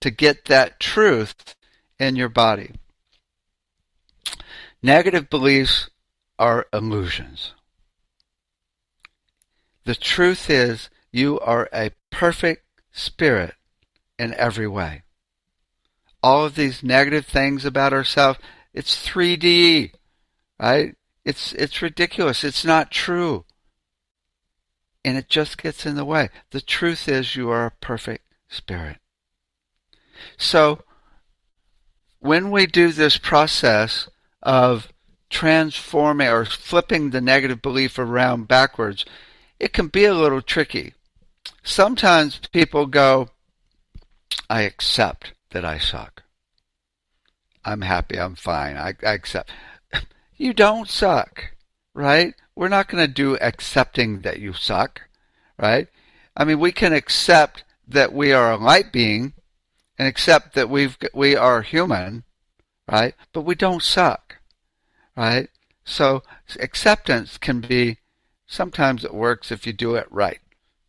to 0.00 0.10
get 0.10 0.44
that 0.44 0.78
truth 0.78 1.54
in 1.98 2.16
your 2.16 2.28
body. 2.28 2.72
Negative 4.82 5.30
beliefs 5.30 5.88
are 6.38 6.66
illusions. 6.72 7.54
The 9.84 9.94
truth 9.94 10.48
is, 10.48 10.90
you 11.12 11.38
are 11.40 11.68
a 11.72 11.92
perfect 12.10 12.64
spirit 12.92 13.54
in 14.18 14.34
every 14.34 14.66
way 14.66 15.04
all 16.24 16.46
of 16.46 16.54
these 16.54 16.82
negative 16.82 17.26
things 17.26 17.66
about 17.66 17.92
ourselves, 17.92 18.38
It's 18.72 19.06
3D, 19.06 19.92
right? 20.58 20.96
It's 21.22 21.52
it's 21.52 21.82
ridiculous. 21.82 22.42
It's 22.42 22.64
not 22.64 22.90
true. 22.90 23.44
And 25.04 25.18
it 25.18 25.28
just 25.28 25.58
gets 25.58 25.84
in 25.84 25.96
the 25.96 26.04
way. 26.04 26.30
The 26.50 26.62
truth 26.62 27.08
is 27.08 27.36
you 27.36 27.50
are 27.50 27.66
a 27.66 27.70
perfect 27.72 28.24
spirit. 28.48 28.96
So 30.38 30.80
when 32.20 32.50
we 32.50 32.64
do 32.64 32.90
this 32.90 33.18
process 33.18 34.08
of 34.42 34.88
transforming 35.28 36.28
or 36.28 36.46
flipping 36.46 37.10
the 37.10 37.20
negative 37.20 37.60
belief 37.60 37.98
around 37.98 38.48
backwards, 38.48 39.04
it 39.64 39.72
can 39.72 39.86
be 39.86 40.04
a 40.04 40.12
little 40.12 40.42
tricky. 40.42 40.92
Sometimes 41.62 42.38
people 42.52 42.84
go, 42.84 43.30
I 44.50 44.60
accept 44.60 45.32
that 45.52 45.64
I 45.64 45.78
suck. 45.78 46.22
I'm 47.64 47.80
happy, 47.80 48.20
I'm 48.20 48.34
fine, 48.34 48.76
I, 48.76 48.92
I 49.02 49.12
accept. 49.14 49.50
You 50.36 50.52
don't 50.52 50.88
suck, 50.88 51.52
right? 51.94 52.34
We're 52.54 52.68
not 52.68 52.88
going 52.88 53.06
to 53.06 53.12
do 53.12 53.38
accepting 53.40 54.20
that 54.22 54.40
you 54.40 54.52
suck, 54.52 55.00
right? 55.56 55.86
I 56.36 56.44
mean, 56.44 56.58
we 56.58 56.72
can 56.72 56.92
accept 56.92 57.64
that 57.88 58.12
we 58.12 58.32
are 58.32 58.52
a 58.52 58.56
light 58.56 58.92
being 58.92 59.32
and 59.96 60.08
accept 60.08 60.54
that 60.56 60.68
we've 60.68 60.98
we 61.14 61.36
are 61.36 61.62
human, 61.62 62.24
right? 62.90 63.14
But 63.32 63.42
we 63.42 63.54
don't 63.54 63.82
suck, 63.82 64.36
right? 65.16 65.48
So 65.84 66.24
acceptance 66.58 67.38
can 67.38 67.60
be 67.60 67.98
sometimes 68.54 69.04
it 69.04 69.12
works 69.12 69.50
if 69.50 69.66
you 69.66 69.72
do 69.72 69.96
it 69.96 70.06
right, 70.10 70.40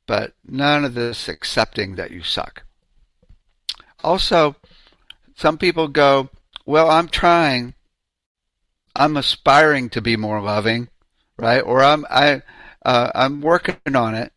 but 0.05 0.34
none 0.45 0.86
of 0.86 0.93
this 0.93 1.27
accepting 1.27 1.95
that 1.95 2.12
you 2.12 2.24
suck. 2.24 2.63
Also, 4.03 4.55
some 5.36 5.57
people 5.57 5.88
go, 5.88 6.29
"Well, 6.65 6.89
I'm 6.89 7.10
trying. 7.10 7.74
I'm 8.95 9.17
aspiring 9.17 9.89
to 9.89 10.01
be 10.01 10.15
more 10.15 10.41
loving, 10.41 10.89
right? 11.38 11.62
Or 11.62 11.84
I'm 11.84 12.05
I 12.10 12.43
uh, 12.86 13.12
I'm 13.15 13.41
working 13.41 13.95
on 13.95 14.15
it, 14.15 14.31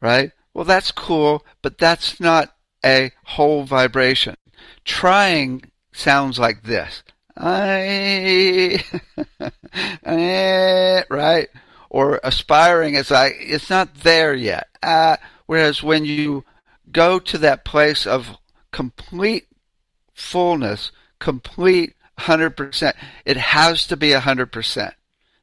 right? 0.00 0.32
Well, 0.52 0.64
that's 0.64 0.92
cool, 0.92 1.44
but 1.62 1.78
that's 1.78 2.20
not 2.20 2.54
a 2.84 3.12
whole 3.24 3.64
vibration. 3.64 4.36
Trying 4.84 5.70
sounds 5.92 6.38
like 6.38 6.62
this. 6.64 7.02
I, 7.36 8.82
right? 11.10 11.48
Or 11.90 12.20
aspiring 12.22 12.94
is 12.94 13.10
like, 13.10 13.36
it's 13.38 13.70
not 13.70 13.94
there 14.02 14.34
yet. 14.34 14.68
Uh, 14.82 15.16
whereas 15.46 15.82
when 15.82 16.04
you 16.04 16.44
go 16.92 17.18
to 17.18 17.38
that 17.38 17.64
place 17.64 18.06
of 18.06 18.36
complete 18.72 19.46
fullness, 20.12 20.92
complete 21.18 21.94
100%, 22.18 22.92
it 23.24 23.36
has 23.36 23.86
to 23.86 23.96
be 23.96 24.10
100%. 24.10 24.92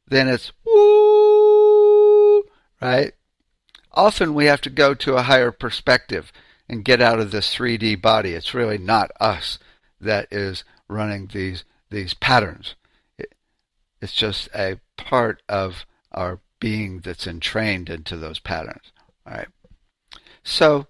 Then 0.07 0.27
it's 0.27 0.51
woo, 0.63 2.43
right? 2.81 3.13
Often 3.93 4.33
we 4.33 4.45
have 4.45 4.61
to 4.61 4.69
go 4.69 4.93
to 4.93 5.15
a 5.15 5.23
higher 5.23 5.51
perspective 5.51 6.31
and 6.67 6.85
get 6.85 7.01
out 7.01 7.19
of 7.19 7.31
this 7.31 7.53
3D 7.55 8.01
body. 8.01 8.33
It's 8.33 8.53
really 8.53 8.77
not 8.77 9.11
us 9.19 9.57
that 10.01 10.27
is 10.31 10.63
running 10.87 11.29
these 11.33 11.63
these 11.89 12.13
patterns. 12.13 12.75
It, 13.17 13.33
it's 14.01 14.13
just 14.13 14.49
a 14.53 14.79
part 14.97 15.41
of 15.47 15.85
our 16.15 16.39
being 16.59 17.01
that's 17.01 17.27
entrained 17.27 17.89
into 17.89 18.17
those 18.17 18.39
patterns. 18.39 18.91
All 19.27 19.33
right. 19.33 19.47
So 20.43 20.87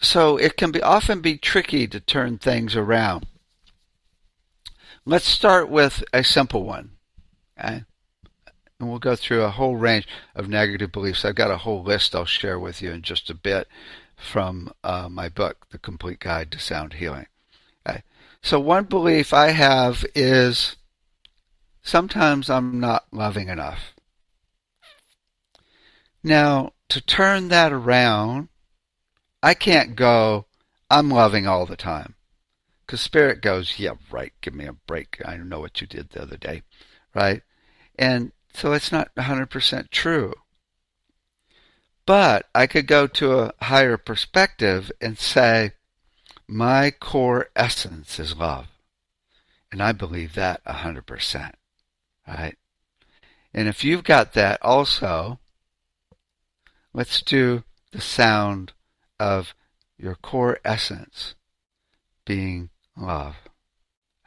so 0.00 0.36
it 0.36 0.56
can 0.56 0.70
be 0.70 0.82
often 0.82 1.20
be 1.20 1.36
tricky 1.36 1.86
to 1.86 2.00
turn 2.00 2.38
things 2.38 2.74
around. 2.74 3.26
Let's 5.04 5.26
start 5.26 5.68
with 5.68 6.02
a 6.12 6.24
simple 6.24 6.64
one. 6.64 6.92
Okay? 7.58 7.84
And 8.78 8.88
we'll 8.88 8.98
go 8.98 9.14
through 9.14 9.42
a 9.42 9.50
whole 9.50 9.76
range 9.76 10.08
of 10.34 10.48
negative 10.48 10.90
beliefs. 10.90 11.24
I've 11.24 11.34
got 11.34 11.50
a 11.50 11.58
whole 11.58 11.82
list 11.82 12.14
I'll 12.14 12.24
share 12.24 12.58
with 12.58 12.80
you 12.80 12.90
in 12.92 13.02
just 13.02 13.28
a 13.28 13.34
bit 13.34 13.68
from 14.16 14.72
uh, 14.82 15.08
my 15.10 15.28
book, 15.28 15.66
The 15.70 15.78
Complete 15.78 16.20
Guide 16.20 16.50
to 16.52 16.58
Sound 16.58 16.94
Healing. 16.94 17.26
Okay. 17.86 18.02
So, 18.42 18.58
one 18.58 18.84
belief 18.84 19.34
I 19.34 19.48
have 19.48 20.04
is 20.14 20.76
sometimes 21.82 22.48
I'm 22.48 22.80
not 22.80 23.04
loving 23.12 23.48
enough. 23.48 23.94
Now, 26.22 26.72
to 26.88 27.00
turn 27.00 27.48
that 27.48 27.72
around, 27.72 28.48
I 29.42 29.54
can't 29.54 29.96
go, 29.96 30.46
I'm 30.90 31.10
loving 31.10 31.46
all 31.46 31.66
the 31.66 31.76
time. 31.76 32.14
Because 32.84 33.00
Spirit 33.00 33.40
goes, 33.40 33.78
yeah, 33.78 33.92
right, 34.10 34.32
give 34.40 34.54
me 34.54 34.66
a 34.66 34.72
break. 34.72 35.22
I 35.24 35.36
know 35.36 35.60
what 35.60 35.80
you 35.80 35.86
did 35.86 36.10
the 36.10 36.22
other 36.22 36.36
day, 36.36 36.62
right? 37.14 37.42
And 37.96 38.32
so 38.52 38.72
it's 38.72 38.90
not 38.90 39.14
100% 39.14 39.90
true. 39.90 40.34
But 42.04 42.48
I 42.54 42.66
could 42.66 42.86
go 42.86 43.06
to 43.06 43.38
a 43.38 43.52
higher 43.62 43.96
perspective 43.96 44.90
and 45.00 45.18
say, 45.18 45.72
my 46.48 46.90
core 46.90 47.50
essence 47.54 48.18
is 48.18 48.36
love. 48.36 48.66
And 49.70 49.80
I 49.80 49.92
believe 49.92 50.34
that 50.34 50.64
100%. 50.64 51.52
Right? 52.26 52.56
And 53.54 53.68
if 53.68 53.84
you've 53.84 54.04
got 54.04 54.32
that 54.34 54.60
also, 54.62 55.39
let's 56.92 57.22
do 57.22 57.62
the 57.92 58.00
sound 58.00 58.72
of 59.18 59.54
your 59.98 60.14
core 60.16 60.58
essence 60.64 61.34
being 62.24 62.70
love. 62.96 63.36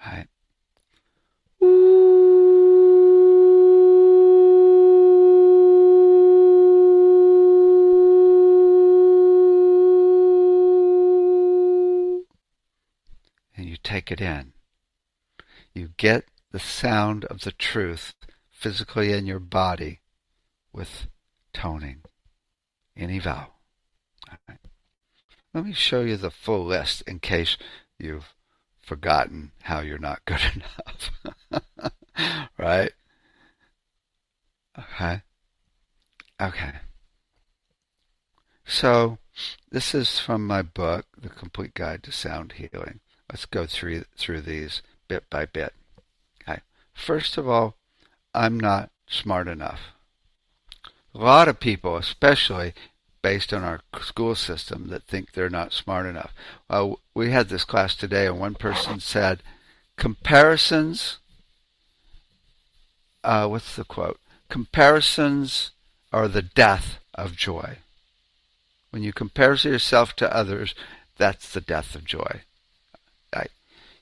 Right? 0.06 0.28
And 13.56 13.70
you 13.70 13.78
take 13.82 14.12
it 14.12 14.20
in. 14.20 14.54
You 15.74 15.90
get 15.98 16.26
the 16.52 16.60
sound 16.60 17.26
of 17.26 17.42
the 17.42 17.52
truth 17.52 18.14
physically 18.52 19.12
in 19.14 19.26
your 19.26 19.40
body 19.40 20.02
with 20.72 21.08
toning. 21.54 22.02
Any 22.96 23.20
vowel. 23.20 23.54
Let 25.54 25.66
me 25.66 25.74
show 25.74 26.02
you 26.02 26.18
the 26.18 26.32
full 26.32 26.66
list 26.66 27.04
in 27.08 27.20
case 27.20 27.58
you've 28.00 28.34
forgotten 28.82 29.52
how 29.64 29.82
you're 29.82 30.00
not 30.00 30.26
good 30.26 30.42
enough. 31.52 31.62
right? 32.58 32.92
Okay. 34.78 35.22
Okay. 36.42 36.74
So, 38.66 39.20
this 39.72 39.94
is 39.94 40.20
from 40.20 40.48
my 40.48 40.62
book, 40.62 41.06
The 41.20 41.30
Complete 41.30 41.74
Guide 41.74 42.04
to 42.04 42.12
Sound 42.12 42.54
Healing. 42.54 43.00
Let's 43.32 43.46
go 43.46 43.66
through 43.66 44.06
through 44.18 44.42
these 44.42 44.82
bit 45.08 45.30
by 45.30 45.46
bit. 45.46 45.74
Okay. 46.42 46.62
First 46.94 47.38
of 47.38 47.48
all, 47.48 47.76
I'm 48.34 48.60
not 48.60 48.92
smart 49.08 49.48
enough. 49.48 49.94
A 51.16 51.20
lot 51.20 51.48
of 51.48 51.60
people, 51.60 51.98
especially 51.98 52.74
based 53.22 53.54
on 53.54 53.64
our 53.64 53.82
school 54.02 54.36
system, 54.36 54.88
that 54.90 55.04
think 55.04 55.32
they're 55.32 55.50
not 55.50 55.74
smart 55.74 56.06
enough. 56.06 56.34
Uh, 56.70 56.94
we 57.14 57.32
had 57.32 57.50
this 57.50 57.64
class 57.64 57.96
today, 57.96 58.28
and 58.28 58.40
one 58.40 58.56
person 58.56 59.00
said, 59.00 59.42
"Comparisons." 59.98 61.18
Uh, 63.24 63.48
what's 63.48 63.76
the 63.76 63.86
quote? 63.86 64.20
Comparisons 64.50 65.72
are 66.12 66.28
the 66.28 66.42
death 66.42 67.00
of 67.14 67.36
joy. 67.36 67.78
When 68.90 69.04
you 69.04 69.14
compare 69.14 69.56
yourself 69.56 70.16
to 70.18 70.36
others, 70.36 70.76
that's 71.18 71.52
the 71.52 71.62
death 71.62 71.96
of 71.96 72.06
joy. 72.06 72.42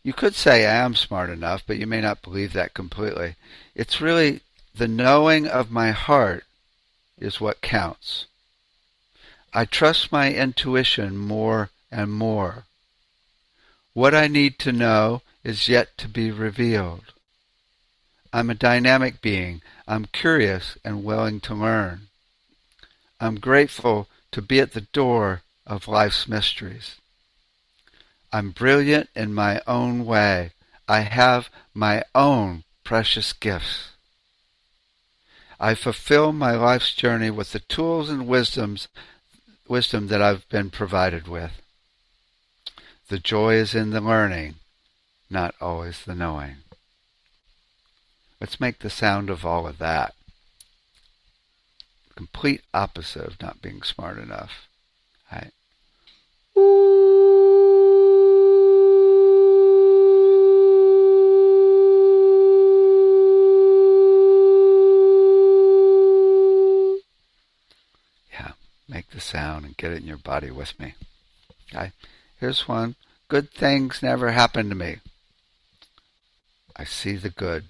You 0.04 0.14
could 0.14 0.34
say 0.34 0.66
I 0.66 0.84
am 0.84 0.96
smart 0.96 1.30
enough, 1.30 1.64
but 1.66 1.78
you 1.78 1.86
may 1.86 2.02
not 2.02 2.24
believe 2.24 2.54
that 2.54 2.74
completely. 2.74 3.36
It's 3.76 4.02
really 4.02 4.42
the 4.74 4.88
knowing 4.88 5.48
of 5.48 5.70
my 5.70 5.92
heart 5.92 6.44
is 7.22 7.40
what 7.40 7.62
counts. 7.62 8.26
I 9.54 9.66
trust 9.66 10.12
my 10.12 10.34
intuition 10.34 11.18
more 11.18 11.70
and 11.92 12.12
more. 12.12 12.64
What 13.94 14.16
I 14.16 14.28
need 14.28 14.58
to 14.60 14.72
know 14.72 15.22
is 15.44 15.68
yet 15.68 15.98
to 15.98 16.08
be 16.08 16.32
revealed. 16.32 17.14
I'm 18.34 18.50
a 18.50 18.56
dynamic 18.56 19.22
being. 19.22 19.62
I'm 19.88 20.06
curious 20.06 20.78
and 20.86 21.04
willing 21.04 21.42
to 21.42 21.54
learn. 21.54 22.08
I'm 23.20 23.40
grateful 23.40 24.08
to 24.32 24.42
be 24.42 24.60
at 24.62 24.72
the 24.72 24.88
door 24.94 25.42
of 25.68 25.88
life's 25.88 26.28
mysteries. 26.28 26.96
I'm 28.32 28.52
brilliant 28.52 29.10
in 29.16 29.34
my 29.34 29.62
own 29.68 30.06
way. 30.06 30.52
I 30.88 31.02
have 31.02 31.50
my 31.74 32.04
own 32.16 32.64
precious 32.86 33.34
gifts. 33.34 33.91
I 35.64 35.76
fulfill 35.76 36.34
my 36.34 36.54
life's 36.54 36.92
journey 36.92 37.30
with 37.30 37.52
the 37.52 37.60
tools 37.60 38.10
and 38.10 38.28
wisdoms, 38.28 38.88
wisdom 39.68 40.08
that 40.08 40.20
I've 40.20 40.50
been 40.50 40.72
provided 40.72 41.28
with. 41.28 41.62
The 43.10 43.20
joy 43.20 43.54
is 43.54 43.76
in 43.76 43.92
the 43.92 44.02
learning, 44.02 44.56
not 45.30 45.54
always 45.62 46.04
the 46.04 46.16
knowing. 46.16 46.56
Let's 48.40 48.60
make 48.60 48.80
the 48.80 48.90
sound 48.90 49.30
of 49.30 49.46
all 49.46 49.68
of 49.68 49.78
that. 49.78 50.16
Complete 52.16 52.64
opposite 52.74 53.28
of 53.28 53.40
not 53.40 53.62
being 53.62 53.84
smart 53.84 54.18
enough. 54.18 54.68
Right? 55.32 55.52
Make 68.92 69.10
the 69.10 69.22
sound 69.22 69.66
and 69.66 69.78
get 69.78 69.92
it 69.92 70.02
in 70.02 70.08
your 70.08 70.18
body 70.18 70.52
with 70.52 70.78
me. 70.80 70.94
Okay? 71.74 71.94
Here's 72.40 72.68
one. 72.68 72.96
Good 73.30 73.50
things 73.50 74.04
never 74.04 74.32
happen 74.32 74.68
to 74.70 74.76
me. 74.76 74.98
I 76.76 76.84
see 76.84 77.16
the 77.16 77.30
good 77.30 77.66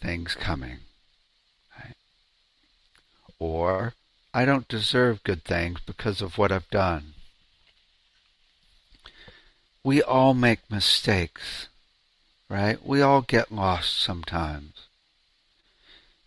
things 0.00 0.34
coming. 0.34 0.80
Right? 1.78 1.94
Or 3.38 3.94
I 4.34 4.44
don't 4.44 4.68
deserve 4.68 5.24
good 5.24 5.44
things 5.44 5.80
because 5.86 6.20
of 6.20 6.36
what 6.36 6.52
I've 6.52 6.68
done. 6.68 7.14
We 9.84 10.02
all 10.02 10.34
make 10.34 10.70
mistakes, 10.70 11.68
right? 12.48 12.84
We 12.86 13.00
all 13.00 13.22
get 13.22 13.50
lost 13.50 13.98
sometimes. 13.98 14.88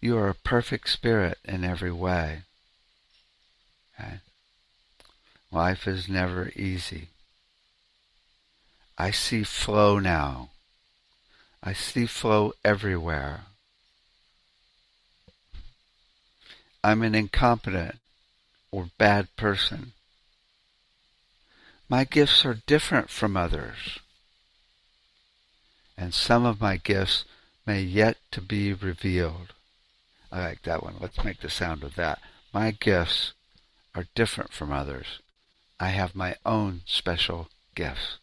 You 0.01 0.17
are 0.17 0.29
a 0.29 0.33
perfect 0.33 0.89
spirit 0.89 1.37
in 1.45 1.63
every 1.63 1.91
way. 1.91 2.44
Okay? 3.99 4.19
Life 5.51 5.87
is 5.87 6.09
never 6.09 6.51
easy. 6.55 7.09
I 8.97 9.11
see 9.11 9.43
flow 9.43 9.99
now. 9.99 10.49
I 11.63 11.73
see 11.73 12.05
flow 12.05 12.53
everywhere. 12.63 13.41
I'm 16.83 17.01
an 17.01 17.15
incompetent 17.15 17.95
or 18.71 18.89
bad 18.97 19.27
person. 19.35 19.93
My 21.89 22.03
gifts 22.03 22.45
are 22.45 22.61
different 22.67 23.09
from 23.09 23.35
others. 23.35 23.99
And 25.97 26.13
some 26.13 26.45
of 26.45 26.61
my 26.61 26.77
gifts 26.77 27.25
may 27.65 27.81
yet 27.81 28.17
to 28.31 28.41
be 28.41 28.73
revealed. 28.73 29.53
I 30.31 30.41
like 30.41 30.63
that 30.63 30.83
one. 30.83 30.95
Let's 30.99 31.23
make 31.23 31.39
the 31.39 31.49
sound 31.49 31.83
of 31.83 31.95
that. 31.95 32.19
My 32.53 32.71
gifts 32.71 33.33
are 33.95 34.05
different 34.13 34.51
from 34.51 34.71
others. 34.73 35.19
I 35.79 35.89
have 35.89 36.15
my 36.15 36.35
own 36.45 36.81
special 36.85 37.47
gifts. 37.75 38.17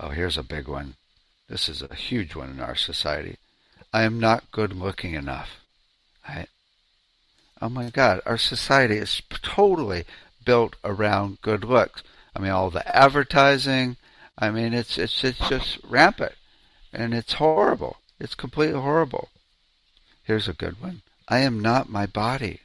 Oh, 0.00 0.08
here's 0.14 0.38
a 0.38 0.42
big 0.42 0.66
one. 0.66 0.94
This 1.48 1.68
is 1.68 1.82
a 1.82 1.94
huge 1.94 2.34
one 2.34 2.50
in 2.50 2.60
our 2.60 2.74
society. 2.74 3.36
I 3.92 4.02
am 4.04 4.18
not 4.18 4.50
good 4.50 4.74
looking 4.74 5.14
enough. 5.14 5.60
I, 6.26 6.46
oh 7.60 7.68
my 7.68 7.90
God, 7.90 8.20
our 8.24 8.38
society 8.38 8.96
is 8.96 9.20
totally 9.42 10.04
built 10.44 10.76
around 10.84 11.40
good 11.42 11.64
looks. 11.64 12.02
I 12.34 12.40
mean, 12.40 12.50
all 12.50 12.70
the 12.70 12.96
advertising. 12.96 13.96
I 14.38 14.50
mean, 14.50 14.72
it's 14.72 14.98
it's 14.98 15.22
it's 15.24 15.48
just 15.48 15.78
rampant, 15.84 16.34
and 16.92 17.14
it's 17.14 17.34
horrible. 17.34 17.98
It's 18.18 18.34
completely 18.34 18.80
horrible. 18.80 19.28
Here's 20.22 20.48
a 20.48 20.52
good 20.52 20.80
one. 20.80 21.02
I 21.28 21.38
am 21.40 21.60
not 21.60 21.88
my 21.88 22.06
body. 22.06 22.60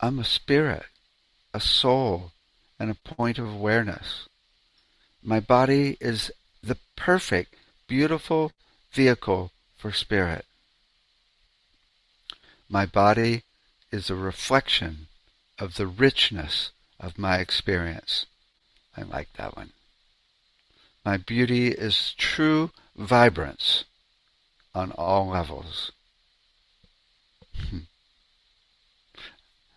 I'm 0.00 0.18
a 0.18 0.24
spirit, 0.24 0.84
a 1.54 1.60
soul, 1.60 2.32
and 2.78 2.90
a 2.90 2.94
point 2.94 3.38
of 3.38 3.52
awareness. 3.52 4.28
My 5.22 5.40
body 5.40 5.96
is 6.00 6.30
the 6.62 6.76
perfect, 6.96 7.54
beautiful 7.86 8.52
vehicle 8.92 9.52
for 9.76 9.92
spirit. 9.92 10.44
My 12.68 12.86
body 12.86 13.42
is 13.90 14.10
a 14.10 14.14
reflection 14.14 15.06
of 15.62 15.76
the 15.76 15.86
richness 15.86 16.72
of 16.98 17.16
my 17.16 17.38
experience. 17.38 18.26
I 18.96 19.02
like 19.02 19.28
that 19.34 19.56
one. 19.56 19.70
My 21.04 21.18
beauty 21.18 21.68
is 21.68 22.14
true 22.18 22.72
vibrance 22.96 23.84
on 24.74 24.90
all 24.90 25.28
levels. 25.28 25.92
Hmm. 27.56 27.86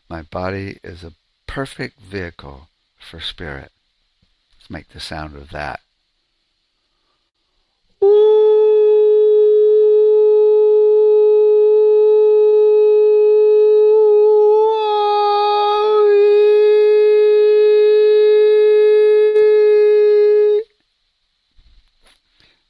My 0.09 0.23
body 0.23 0.79
is 0.83 1.03
a 1.03 1.13
perfect 1.45 1.99
vehicle 1.99 2.69
for 2.97 3.19
spirit. 3.19 3.71
Let's 4.57 4.71
make 4.71 4.89
the 4.89 4.99
sound 4.99 5.35
of 5.35 5.51
that. 5.51 5.81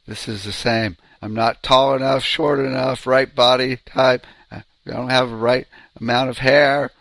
This 0.08 0.28
is 0.28 0.44
the 0.44 0.52
same. 0.52 0.98
I'm 1.22 1.34
not 1.34 1.64
tall 1.64 1.96
enough, 1.96 2.24
short 2.24 2.60
enough, 2.60 3.08
right 3.08 3.34
body 3.34 3.78
type. 3.86 4.26
I 4.52 4.64
don't 4.86 5.10
have 5.10 5.30
the 5.30 5.36
right 5.36 5.68
amount 6.00 6.30
of 6.30 6.38
hair, 6.40 6.92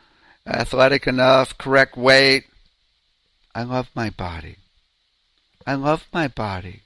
athletic 0.47 1.07
enough, 1.07 1.59
correct 1.59 1.97
weight. 1.97 2.45
I 3.55 3.63
love 3.63 3.89
my 3.95 4.11
body. 4.11 4.57
I 5.67 5.75
love 5.75 6.07
my 6.13 6.29
body. 6.29 6.83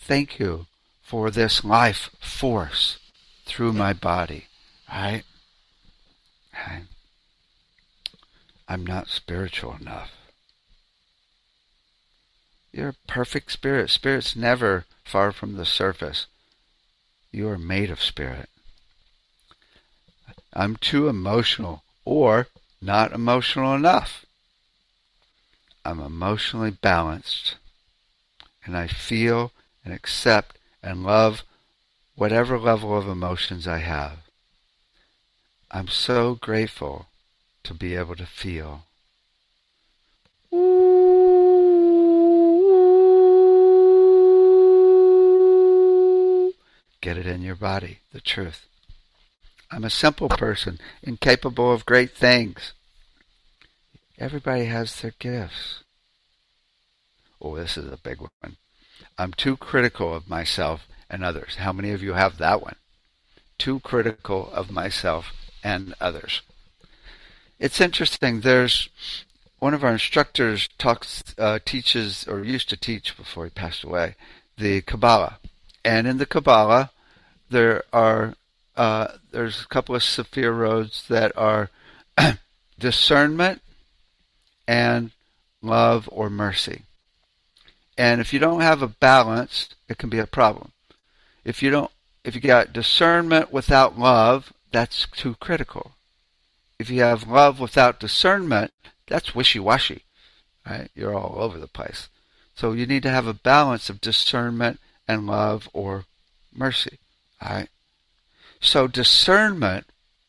Thank 0.00 0.38
you 0.38 0.66
for 1.02 1.30
this 1.30 1.64
life 1.64 2.10
force 2.20 2.98
through 3.46 3.72
my 3.72 3.92
body. 3.92 4.46
Right? 4.90 5.24
I'm 8.68 8.84
not 8.84 9.08
spiritual 9.08 9.76
enough. 9.80 10.10
You're 12.78 12.90
a 12.90 13.08
perfect 13.08 13.50
spirit. 13.50 13.90
Spirit's 13.90 14.36
never 14.36 14.84
far 15.02 15.32
from 15.32 15.56
the 15.56 15.64
surface. 15.64 16.26
You 17.32 17.48
are 17.48 17.58
made 17.58 17.90
of 17.90 18.00
spirit. 18.00 18.48
I'm 20.52 20.76
too 20.76 21.08
emotional 21.08 21.82
or 22.04 22.46
not 22.80 23.12
emotional 23.12 23.74
enough. 23.74 24.24
I'm 25.84 25.98
emotionally 25.98 26.70
balanced 26.70 27.56
and 28.64 28.76
I 28.76 28.86
feel 28.86 29.50
and 29.84 29.92
accept 29.92 30.56
and 30.80 31.02
love 31.02 31.42
whatever 32.14 32.60
level 32.60 32.96
of 32.96 33.08
emotions 33.08 33.66
I 33.66 33.78
have. 33.78 34.18
I'm 35.72 35.88
so 35.88 36.36
grateful 36.36 37.06
to 37.64 37.74
be 37.74 37.96
able 37.96 38.14
to 38.14 38.26
feel. 38.26 38.84
Get 47.00 47.16
it 47.16 47.26
in 47.26 47.42
your 47.42 47.54
body, 47.54 48.00
the 48.12 48.20
truth. 48.20 48.66
I'm 49.70 49.84
a 49.84 49.90
simple 49.90 50.28
person, 50.28 50.78
incapable 51.02 51.72
of 51.72 51.86
great 51.86 52.16
things. 52.16 52.72
Everybody 54.18 54.64
has 54.64 55.00
their 55.00 55.14
gifts. 55.18 55.84
Oh, 57.40 57.56
this 57.56 57.76
is 57.76 57.92
a 57.92 57.98
big 57.98 58.20
one. 58.20 58.56
I'm 59.16 59.32
too 59.32 59.56
critical 59.56 60.14
of 60.14 60.28
myself 60.28 60.88
and 61.08 61.24
others. 61.24 61.56
How 61.56 61.72
many 61.72 61.92
of 61.92 62.02
you 62.02 62.14
have 62.14 62.38
that 62.38 62.62
one? 62.62 62.76
Too 63.58 63.80
critical 63.80 64.50
of 64.52 64.70
myself 64.70 65.32
and 65.62 65.94
others. 66.00 66.42
It's 67.58 67.80
interesting. 67.80 68.40
There's 68.40 68.88
one 69.58 69.74
of 69.74 69.84
our 69.84 69.92
instructors 69.92 70.68
talks, 70.78 71.22
uh, 71.36 71.58
teaches, 71.64 72.26
or 72.28 72.44
used 72.44 72.68
to 72.70 72.76
teach 72.76 73.16
before 73.16 73.44
he 73.44 73.50
passed 73.50 73.84
away, 73.84 74.14
the 74.56 74.80
Kabbalah. 74.82 75.38
And 75.88 76.06
in 76.06 76.18
the 76.18 76.26
Kabbalah, 76.26 76.90
there 77.48 77.82
are 77.94 78.34
uh, 78.76 79.06
there's 79.30 79.62
a 79.62 79.68
couple 79.68 79.94
of 79.94 80.04
roads 80.36 81.04
that 81.08 81.32
are 81.34 81.70
discernment 82.78 83.62
and 84.66 85.12
love 85.62 86.06
or 86.12 86.28
mercy. 86.28 86.82
And 87.96 88.20
if 88.20 88.34
you 88.34 88.38
don't 88.38 88.60
have 88.60 88.82
a 88.82 88.86
balance, 88.86 89.70
it 89.88 89.96
can 89.96 90.10
be 90.10 90.18
a 90.18 90.26
problem. 90.26 90.72
If 91.42 91.62
you 91.62 91.70
don't, 91.70 91.90
if 92.22 92.34
you 92.34 92.42
got 92.42 92.74
discernment 92.74 93.50
without 93.50 93.98
love, 93.98 94.52
that's 94.70 95.06
too 95.16 95.36
critical. 95.40 95.92
If 96.78 96.90
you 96.90 97.00
have 97.00 97.26
love 97.26 97.58
without 97.60 97.98
discernment, 97.98 98.72
that's 99.06 99.34
wishy-washy. 99.34 100.02
Right? 100.66 100.90
You're 100.94 101.14
all 101.14 101.36
over 101.38 101.58
the 101.58 101.66
place. 101.66 102.10
So 102.54 102.72
you 102.72 102.84
need 102.84 103.04
to 103.04 103.10
have 103.10 103.26
a 103.26 103.32
balance 103.32 103.88
of 103.88 104.02
discernment 104.02 104.80
and 105.08 105.26
love 105.26 105.68
or 105.72 106.04
mercy. 106.54 106.98
Right? 107.42 107.68
So 108.60 108.86
discernment 108.86 109.86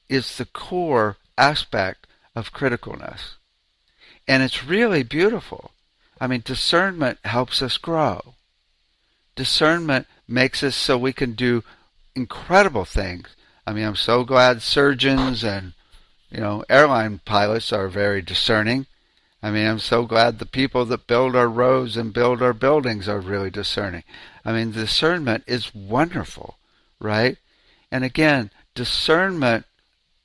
is 0.07 0.37
the 0.37 0.45
core 0.45 1.17
aspect 1.37 2.07
of 2.35 2.53
criticalness. 2.53 3.35
And 4.27 4.41
it's 4.43 4.63
really 4.63 5.03
beautiful. 5.03 5.71
I 6.21 6.27
mean, 6.27 6.41
discernment 6.43 7.19
helps 7.23 7.61
us 7.61 7.77
grow. 7.77 8.35
Discernment 9.35 10.07
makes 10.27 10.63
us 10.63 10.75
so 10.75 10.97
we 10.97 11.13
can 11.13 11.33
do 11.33 11.63
incredible 12.15 12.85
things. 12.85 13.29
I 13.65 13.73
mean, 13.73 13.85
I'm 13.85 13.95
so 13.95 14.23
glad 14.23 14.61
surgeons 14.61 15.43
and, 15.43 15.73
you 16.29 16.39
know, 16.39 16.63
airline 16.69 17.21
pilots 17.25 17.71
are 17.71 17.87
very 17.87 18.21
discerning. 18.21 18.85
I 19.41 19.51
mean, 19.51 19.65
I'm 19.67 19.79
so 19.79 20.05
glad 20.05 20.37
the 20.37 20.45
people 20.45 20.85
that 20.85 21.07
build 21.07 21.35
our 21.35 21.47
roads 21.47 21.95
and 21.95 22.13
build 22.13 22.41
our 22.41 22.53
buildings 22.53 23.07
are 23.07 23.19
really 23.19 23.49
discerning. 23.49 24.03
I 24.45 24.53
mean, 24.53 24.71
discernment 24.71 25.43
is 25.47 25.73
wonderful, 25.73 26.57
right? 26.99 27.37
And 27.91 28.03
again, 28.03 28.51
discernment 28.75 29.65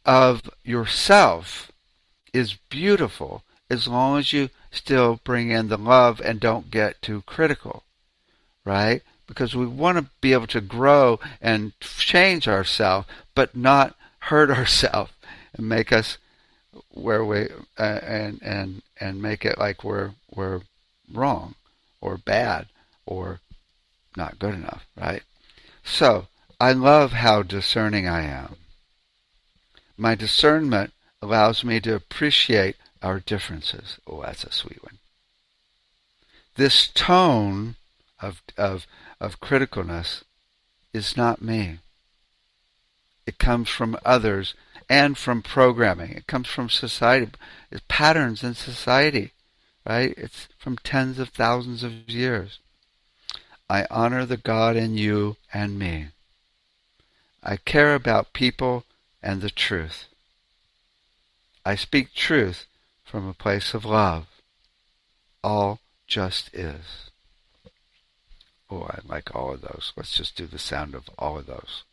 of 0.04 0.42
yourself 0.62 1.72
is 2.32 2.58
beautiful 2.68 3.42
as 3.70 3.88
long 3.88 4.18
as 4.18 4.32
you 4.32 4.50
still 4.70 5.20
bring 5.24 5.50
in 5.50 5.68
the 5.68 5.78
love 5.78 6.20
and 6.20 6.40
don't 6.40 6.70
get 6.70 7.00
too 7.00 7.22
critical, 7.26 7.84
right? 8.64 9.02
Because 9.26 9.54
we 9.54 9.66
want 9.66 9.98
to 9.98 10.10
be 10.20 10.32
able 10.32 10.46
to 10.48 10.60
grow 10.60 11.18
and 11.40 11.72
change 11.80 12.46
ourselves, 12.46 13.06
but 13.34 13.56
not 13.56 13.96
hurt 14.18 14.50
ourselves 14.58 15.12
and 15.54 15.68
make 15.68 15.92
us 15.92 16.18
where 16.90 17.24
we 17.24 17.48
uh, 17.78 17.82
and 18.02 18.42
and 18.42 18.82
and 19.00 19.22
make 19.22 19.44
it 19.44 19.58
like 19.58 19.84
we're 19.84 20.10
we're 20.34 20.60
wrong 21.12 21.54
or 22.00 22.16
bad 22.16 22.66
or 23.06 23.40
not 24.16 24.38
good 24.38 24.54
enough, 24.54 24.86
right? 24.96 25.22
So 25.84 26.26
I 26.60 26.72
love 26.72 27.12
how 27.12 27.42
discerning 27.42 28.08
I 28.08 28.22
am. 28.22 28.56
My 29.96 30.14
discernment 30.14 30.92
allows 31.20 31.64
me 31.64 31.80
to 31.80 31.94
appreciate 31.94 32.76
our 33.02 33.20
differences. 33.20 33.98
Oh, 34.06 34.22
that's 34.22 34.44
a 34.44 34.52
sweet 34.52 34.82
one. 34.82 34.98
This 36.56 36.88
tone 36.88 37.76
of 38.20 38.42
of 38.56 38.86
of 39.20 39.40
criticalness 39.40 40.22
is 40.92 41.16
not 41.16 41.42
me. 41.42 41.78
It 43.26 43.38
comes 43.38 43.68
from 43.68 43.96
others 44.04 44.54
and 44.88 45.16
from 45.16 45.42
programming. 45.42 46.10
It 46.10 46.26
comes 46.26 46.48
from 46.48 46.68
society. 46.68 47.32
It's 47.70 47.82
patterns 47.88 48.42
in 48.44 48.54
society, 48.54 49.32
right? 49.86 50.14
It's 50.16 50.48
from 50.58 50.76
tens 50.78 51.18
of 51.18 51.30
thousands 51.30 51.82
of 51.82 51.92
years. 52.08 52.58
I 53.68 53.86
honor 53.90 54.26
the 54.26 54.36
God 54.36 54.76
in 54.76 54.96
you 54.96 55.36
and 55.52 55.78
me. 55.78 56.08
I 57.42 57.56
care 57.56 57.94
about 57.94 58.32
people 58.32 58.84
and 59.22 59.40
the 59.40 59.50
truth. 59.50 60.04
I 61.64 61.76
speak 61.76 62.14
truth 62.14 62.66
from 63.04 63.26
a 63.26 63.34
place 63.34 63.74
of 63.74 63.84
love. 63.84 64.26
All 65.42 65.80
just 66.06 66.54
is. 66.54 67.10
Oh, 68.70 68.82
I 68.82 69.00
like 69.04 69.34
all 69.34 69.52
of 69.52 69.62
those. 69.62 69.92
Let's 69.96 70.14
just 70.14 70.36
do 70.36 70.46
the 70.46 70.58
sound 70.58 70.94
of 70.94 71.08
all 71.18 71.38
of 71.38 71.46
those. 71.46 71.84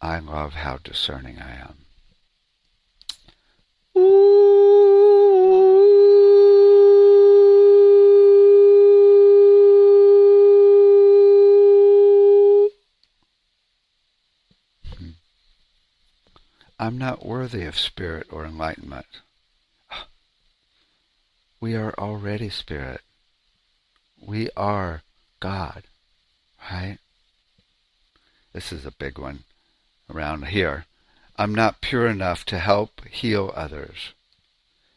I 0.00 0.18
love 0.18 0.54
how 0.54 0.78
discerning 0.78 1.38
I 1.38 1.54
am. 1.56 1.86
I'm 16.82 16.98
not 16.98 17.24
worthy 17.24 17.62
of 17.62 17.78
spirit 17.78 18.26
or 18.32 18.44
enlightenment. 18.44 19.06
We 21.60 21.76
are 21.76 21.94
already 21.96 22.48
spirit. 22.48 23.02
We 24.20 24.50
are 24.56 25.02
God, 25.38 25.84
right? 26.72 26.98
This 28.52 28.72
is 28.72 28.84
a 28.84 28.90
big 28.90 29.16
one 29.16 29.44
around 30.12 30.46
here. 30.46 30.86
I'm 31.36 31.54
not 31.54 31.82
pure 31.82 32.08
enough 32.08 32.44
to 32.46 32.58
help 32.58 33.06
heal 33.06 33.52
others. 33.54 34.12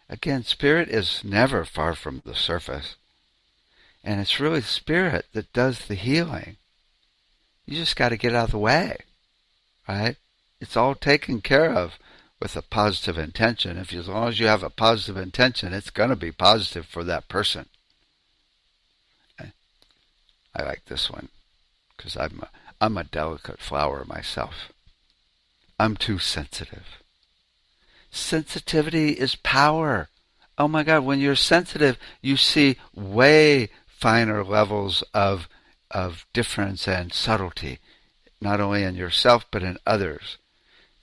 Again, 0.10 0.44
spirit 0.44 0.90
is 0.90 1.22
never 1.24 1.66
far 1.66 1.94
from 1.94 2.24
the 2.26 2.34
surface. 2.34 2.96
And 4.04 4.20
it's 4.20 4.40
really 4.40 4.62
spirit 4.62 5.28
that 5.34 5.54
does 5.54 5.86
the 5.86 5.94
healing. 5.94 6.58
You 7.68 7.78
just 7.78 7.96
got 7.96 8.10
to 8.10 8.18
get 8.18 8.34
out 8.34 8.46
of 8.46 8.52
the 8.54 8.58
way, 8.58 8.98
right? 9.88 10.16
It's 10.60 10.78
all 10.78 10.96
taken 10.96 11.42
care 11.42 11.72
of 11.72 12.00
with 12.40 12.56
a 12.56 12.62
positive 12.62 13.18
intention. 13.18 13.78
If 13.78 13.94
as 13.94 14.08
long 14.08 14.30
as 14.30 14.40
you 14.40 14.48
have 14.48 14.64
a 14.64 14.70
positive 14.70 15.18
intention, 15.18 15.74
it's 15.74 15.90
going 15.90 16.10
to 16.10 16.16
be 16.16 16.32
positive 16.32 16.86
for 16.86 17.04
that 17.04 17.28
person. 17.28 17.68
I 20.56 20.64
like 20.64 20.86
this 20.86 21.10
one 21.10 21.30
because 21.96 22.16
I'm 22.16 22.40
a, 22.42 22.50
I'm 22.80 22.98
a 22.98 23.04
delicate 23.04 23.60
flower 23.60 24.06
myself. 24.06 24.72
I'm 25.78 25.98
too 25.98 26.20
sensitive. 26.20 27.02
Sensitivity 28.10 29.12
is 29.12 29.36
power. 29.36 30.08
Oh 30.58 30.70
my 30.70 30.84
God, 30.84 31.04
when 31.04 31.20
you're 31.20 31.36
sensitive, 31.36 31.98
you 32.22 32.38
see 32.38 32.78
way 32.94 33.70
finer 33.86 34.44
levels 34.44 35.04
of, 35.14 35.50
of 35.92 36.26
difference 36.32 36.88
and 36.88 37.12
subtlety, 37.12 37.80
not 38.40 38.62
only 38.62 38.84
in 38.84 38.96
yourself, 38.96 39.46
but 39.52 39.64
in 39.64 39.78
others. 39.86 40.38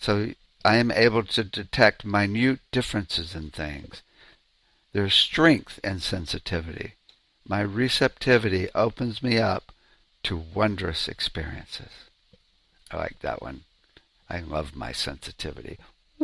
So 0.02 0.34
I 0.64 0.78
am 0.78 0.90
able 0.90 1.22
to 1.22 1.44
detect 1.44 2.04
minute 2.04 2.58
differences 2.72 3.36
in 3.36 3.50
things. 3.50 4.02
There's 4.92 5.14
strength 5.14 5.78
in 5.84 6.00
sensitivity. 6.00 6.94
My 7.46 7.60
receptivity 7.60 8.68
opens 8.74 9.22
me 9.22 9.38
up 9.38 9.70
to 10.24 10.36
wondrous 10.36 11.06
experiences. 11.06 11.92
I 12.90 12.96
like 12.96 13.20
that 13.20 13.42
one. 13.42 13.60
I 14.28 14.40
love 14.40 14.74
my 14.74 14.90
sensitivity. 14.90 15.78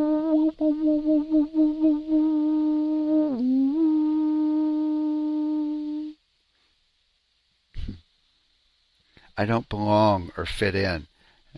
I 9.37 9.45
don't 9.45 9.69
belong 9.69 10.33
or 10.35 10.45
fit 10.45 10.75
in. 10.75 11.07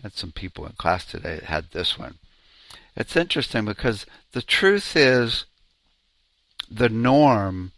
Had 0.02 0.14
some 0.14 0.32
people 0.32 0.66
in 0.66 0.72
class 0.72 1.04
today 1.04 1.36
that 1.36 1.44
had 1.44 1.70
this 1.70 1.98
one. 1.98 2.14
It's 2.96 3.16
interesting 3.16 3.64
because 3.64 4.06
the 4.32 4.42
truth 4.42 4.96
is 4.96 5.44
the 6.70 6.88
norm 6.88 7.72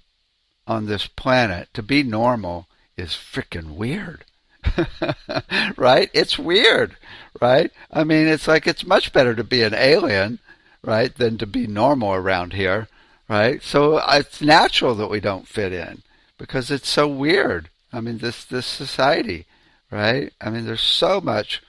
on 0.66 0.87
this 0.87 1.07
planet, 1.07 1.68
to 1.74 1.83
be 1.83 2.03
normal, 2.03 2.66
is 2.96 3.11
freaking 3.11 3.74
weird. 3.74 4.24
right? 5.77 6.11
It's 6.14 6.38
weird, 6.38 6.96
right? 7.40 7.70
I 7.90 8.05
mean, 8.05 8.27
it's 8.27 8.48
like 8.48 8.66
it's 8.66 8.87
much 8.87 9.12
better 9.12 9.35
to 9.35 9.44
be 9.44 9.62
an 9.62 9.74
alien, 9.74 10.38
right, 10.83 11.14
than 11.14 11.38
to 11.38 11.46
be 11.46 11.66
normal 11.66 12.14
around 12.14 12.55
here, 12.55 12.88
right? 13.29 13.62
So 13.62 13.98
uh, 13.98 14.16
it's 14.20 14.40
natural 14.40 14.94
that 14.94 15.11
we 15.11 15.20
don't 15.20 15.48
fit 15.48 15.72
in 15.72 16.03
because 16.38 16.70
it's 16.70 16.88
so 16.88 17.07
weird. 17.07 17.68
I 17.92 18.00
mean, 18.00 18.18
this 18.18 18.44
this 18.44 18.66
society, 18.66 19.46
right? 19.90 20.33
I 20.40 20.50
mean, 20.50 20.64
there's 20.66 20.81
so 20.81 21.20
much 21.20 21.62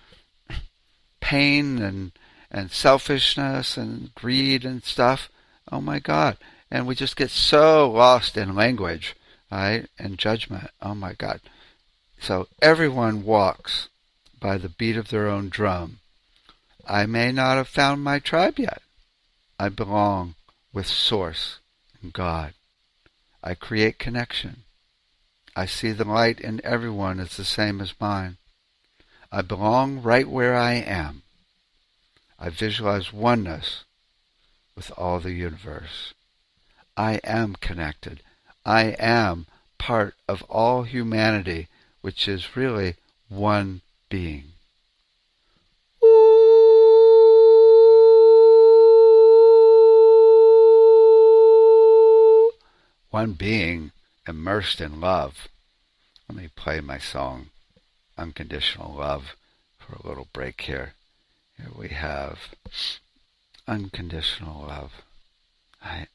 pain 1.26 1.82
and 1.82 2.12
and 2.52 2.72
selfishness 2.72 3.78
and 3.78 4.14
greed 4.14 4.64
and 4.64 4.84
stuff. 4.84 5.28
Oh 5.72 5.82
my 5.82 5.98
God! 5.98 6.38
And 6.70 6.86
we 6.86 6.94
just 6.94 7.16
get 7.16 7.32
so 7.32 7.90
lost 7.90 8.38
in 8.38 8.54
language, 8.54 9.16
right, 9.52 9.88
and 9.98 10.20
judgment. 10.20 10.70
Oh 10.84 10.94
my 10.94 11.14
God! 11.14 11.42
So 12.20 12.48
everyone 12.62 13.26
walks 13.26 13.90
by 14.40 14.60
the 14.60 14.70
beat 14.70 14.98
of 14.98 15.10
their 15.10 15.28
own 15.28 15.50
drum. 15.50 15.98
I 16.88 17.08
may 17.08 17.32
not 17.32 17.58
have 17.58 17.68
found 17.68 18.04
my 18.04 18.20
tribe 18.20 18.60
yet. 18.60 18.84
I 19.60 19.70
belong 19.70 20.36
with 20.72 20.86
Source 20.86 21.58
and 22.04 22.14
God. 22.14 22.54
I 23.44 23.56
create 23.56 23.98
connection. 23.98 24.58
I 25.56 25.66
see 25.66 25.92
the 25.92 26.06
light 26.06 26.40
in 26.40 26.62
everyone 26.64 27.20
as 27.20 27.36
the 27.36 27.46
same 27.46 27.82
as 27.82 28.00
mine. 28.00 28.38
I 29.36 29.42
belong 29.42 30.02
right 30.02 30.30
where 30.30 30.56
I 30.56 30.76
am. 30.76 31.24
I 32.40 32.48
visualize 32.48 33.12
oneness 33.12 33.84
with 34.78 34.94
all 34.98 35.20
the 35.20 35.34
universe. 35.34 36.14
I 36.96 37.16
am 37.16 37.58
connected. 37.58 38.22
I 38.66 38.96
am 38.98 39.48
part 39.78 40.16
of 40.30 40.42
all 40.44 40.84
humanity 40.84 41.68
which 42.00 42.30
is 42.30 42.56
really 42.56 42.96
one 43.28 43.82
being. 44.08 44.54
One 53.10 53.34
being 53.34 53.92
immersed 54.26 54.80
in 54.80 55.02
love. 55.02 55.50
Let 56.30 56.38
me 56.38 56.48
play 56.56 56.80
my 56.80 57.00
song, 57.00 57.48
Unconditional 58.18 58.94
Love, 58.94 59.36
for 59.78 59.96
a 59.96 60.08
little 60.08 60.28
break 60.34 60.62
here. 60.62 60.94
Here 61.58 61.72
we 61.76 61.90
have 61.90 62.40
unconditional 63.68 64.66
love. 64.68 64.92
I 65.84 66.08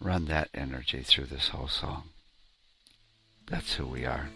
run 0.00 0.26
that 0.26 0.48
energy 0.54 1.02
through 1.02 1.26
this 1.26 1.48
whole 1.48 1.68
song. 1.68 2.10
That's 3.46 3.74
who 3.74 3.86
we 3.86 4.04
are. 4.04 4.28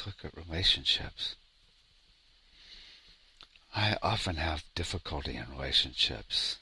Let's 0.00 0.22
look 0.22 0.32
at 0.32 0.46
relationships. 0.48 1.36
I 3.74 3.96
often 4.02 4.36
have 4.36 4.64
difficulty 4.74 5.36
in 5.36 5.44
relationships. 5.52 6.56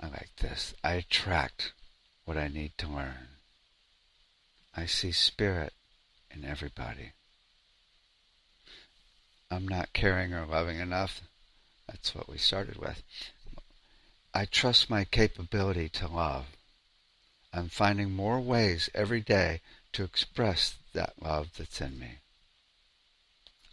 I 0.00 0.08
like 0.08 0.30
this. 0.40 0.74
I 0.82 0.94
attract 0.94 1.72
what 2.24 2.36
I 2.36 2.48
need 2.48 2.72
to 2.78 2.88
learn. 2.88 3.28
I 4.76 4.86
see 4.86 5.12
spirit 5.12 5.72
in 6.30 6.44
everybody. 6.44 7.12
I'm 9.50 9.66
not 9.66 9.92
caring 9.92 10.34
or 10.34 10.44
loving 10.44 10.78
enough. 10.78 11.22
That's 11.88 12.14
what 12.14 12.28
we 12.28 12.38
started 12.38 12.76
with. 12.76 13.02
I 14.34 14.44
trust 14.44 14.90
my 14.90 15.04
capability 15.04 15.88
to 15.90 16.08
love. 16.08 16.46
I'm 17.52 17.68
finding 17.68 18.10
more 18.10 18.40
ways 18.40 18.90
every 18.94 19.20
day 19.20 19.60
to 19.98 20.04
express 20.04 20.76
that 20.92 21.20
love 21.20 21.48
that's 21.58 21.80
in 21.80 21.98
me. 21.98 22.18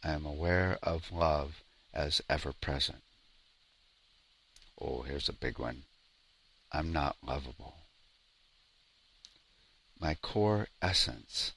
I 0.04 0.10
am 0.10 0.26
aware 0.26 0.80
of 0.82 1.12
love 1.12 1.62
as 1.94 2.20
ever 2.28 2.52
present. 2.52 3.04
Oh, 4.82 5.04
here's 5.04 5.30
a 5.30 5.34
big 5.34 5.60
one. 5.60 5.84
I'm 6.72 6.92
not 6.92 7.16
lovable. 7.24 7.76
My 10.00 10.16
core 10.16 10.68
essence 10.82 11.52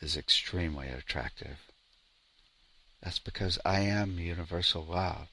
is 0.00 0.16
extremely 0.16 0.86
attractive. 0.86 1.58
That's 3.02 3.18
because 3.18 3.58
I 3.64 3.80
am 3.80 4.20
universal 4.20 4.84
love. 4.84 5.26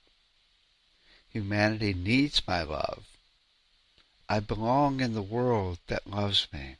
Humanity 1.29 1.93
needs 1.93 2.41
my 2.47 2.63
love. 2.63 3.05
I 4.27 4.39
belong 4.39 4.99
in 4.99 5.13
the 5.13 5.21
world 5.21 5.77
that 5.85 6.07
loves 6.07 6.47
me. 6.51 6.77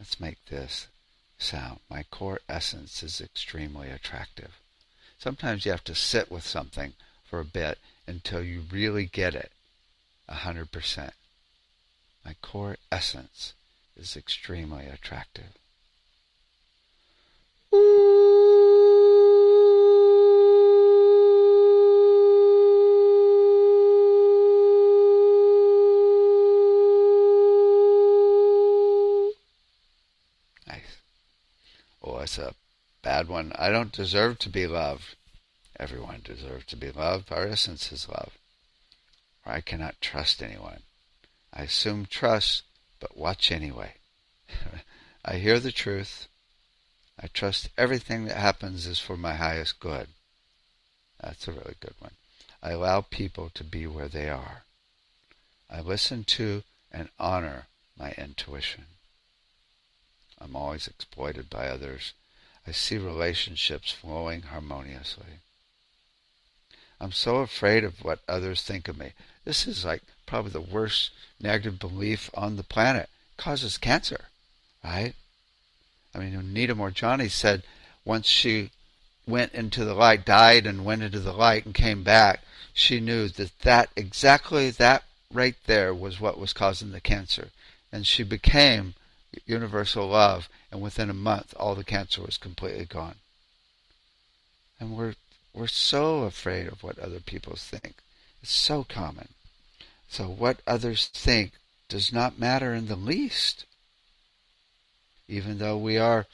Let's 0.00 0.18
make 0.18 0.42
this 0.46 0.88
sound. 1.38 1.80
My 1.90 2.04
core 2.04 2.40
essence 2.48 3.02
is 3.02 3.20
extremely 3.20 3.90
attractive. 3.90 4.58
Sometimes 5.18 5.66
you 5.66 5.72
have 5.72 5.84
to 5.84 5.94
sit 5.94 6.30
with 6.30 6.46
something 6.46 6.94
for 7.22 7.38
a 7.38 7.44
bit 7.44 7.78
until 8.06 8.42
you 8.42 8.62
really 8.72 9.04
get 9.04 9.34
it 9.34 9.52
a 10.26 10.36
hundred 10.36 10.72
percent. 10.72 11.12
My 12.24 12.34
core 12.40 12.78
essence 12.90 13.52
is 13.94 14.16
extremely 14.16 14.86
attractive. 14.86 15.52
It's 32.02 32.38
oh, 32.38 32.48
a 32.48 32.54
bad 33.02 33.28
one. 33.28 33.52
I 33.56 33.70
don't 33.70 33.92
deserve 33.92 34.38
to 34.40 34.48
be 34.48 34.66
loved. 34.66 35.16
Everyone 35.78 36.20
deserves 36.22 36.66
to 36.66 36.76
be 36.76 36.90
loved. 36.90 37.32
Our 37.32 37.46
essence 37.46 37.90
is 37.92 38.08
love. 38.08 38.32
Or 39.44 39.52
I 39.52 39.60
cannot 39.60 40.00
trust 40.00 40.42
anyone. 40.42 40.82
I 41.52 41.62
assume 41.62 42.06
trust, 42.06 42.62
but 43.00 43.16
watch 43.16 43.50
anyway. 43.50 43.94
I 45.24 45.36
hear 45.36 45.58
the 45.58 45.72
truth. 45.72 46.26
I 47.18 47.26
trust 47.26 47.68
everything 47.76 48.24
that 48.26 48.36
happens 48.36 48.86
is 48.86 48.98
for 48.98 49.16
my 49.16 49.34
highest 49.34 49.80
good. 49.80 50.08
That's 51.20 51.48
a 51.48 51.52
really 51.52 51.76
good 51.80 51.94
one. 51.98 52.12
I 52.62 52.70
allow 52.70 53.00
people 53.02 53.50
to 53.54 53.64
be 53.64 53.86
where 53.86 54.08
they 54.08 54.28
are. 54.28 54.64
I 55.70 55.80
listen 55.80 56.24
to 56.24 56.62
and 56.90 57.08
honor 57.18 57.66
my 57.96 58.12
intuition. 58.12 58.86
I'm 60.40 60.56
always 60.56 60.86
exploited 60.86 61.50
by 61.50 61.68
others. 61.68 62.12
I 62.66 62.72
see 62.72 62.98
relationships 62.98 63.92
flowing 63.92 64.42
harmoniously. 64.42 65.40
I'm 67.00 67.12
so 67.12 67.36
afraid 67.38 67.84
of 67.84 68.04
what 68.04 68.20
others 68.28 68.62
think 68.62 68.88
of 68.88 68.98
me. 68.98 69.12
This 69.44 69.66
is 69.66 69.84
like 69.84 70.02
probably 70.26 70.52
the 70.52 70.60
worst 70.60 71.10
negative 71.40 71.78
belief 71.78 72.30
on 72.34 72.56
the 72.56 72.62
planet. 72.62 73.08
It 73.32 73.42
causes 73.42 73.78
cancer, 73.78 74.26
right? 74.84 75.14
I 76.14 76.18
mean, 76.18 76.34
Anita 76.34 76.74
Moorjani 76.74 77.30
said 77.30 77.62
once 78.04 78.26
she 78.26 78.70
went 79.26 79.52
into 79.54 79.84
the 79.84 79.94
light, 79.94 80.24
died 80.24 80.66
and 80.66 80.84
went 80.84 81.02
into 81.02 81.20
the 81.20 81.32
light 81.32 81.64
and 81.64 81.74
came 81.74 82.02
back, 82.02 82.42
she 82.72 83.00
knew 83.00 83.28
that 83.28 83.58
that 83.60 83.90
exactly 83.96 84.70
that 84.70 85.04
right 85.32 85.56
there 85.66 85.94
was 85.94 86.20
what 86.20 86.38
was 86.38 86.52
causing 86.52 86.92
the 86.92 87.00
cancer. 87.00 87.48
And 87.92 88.06
she 88.06 88.22
became 88.22 88.94
universal 89.46 90.08
love, 90.08 90.48
and 90.70 90.80
within 90.80 91.10
a 91.10 91.14
month, 91.14 91.54
all 91.56 91.74
the 91.74 91.84
cancer 91.84 92.22
was 92.22 92.38
completely 92.38 92.84
gone. 92.84 93.16
And 94.78 94.96
we're 94.96 95.14
we're 95.52 95.66
so 95.66 96.22
afraid 96.22 96.68
of 96.68 96.82
what 96.82 96.98
other 96.98 97.20
people 97.20 97.56
think. 97.56 97.94
It's 98.42 98.52
so 98.52 98.84
common. 98.84 99.28
So 100.08 100.24
what 100.28 100.60
others 100.66 101.06
think 101.06 101.52
does 101.88 102.12
not 102.12 102.38
matter 102.38 102.72
in 102.72 102.86
the 102.86 102.96
least. 102.96 103.64
Even 105.28 105.58
though 105.58 105.76
we 105.76 105.98
are 105.98 106.26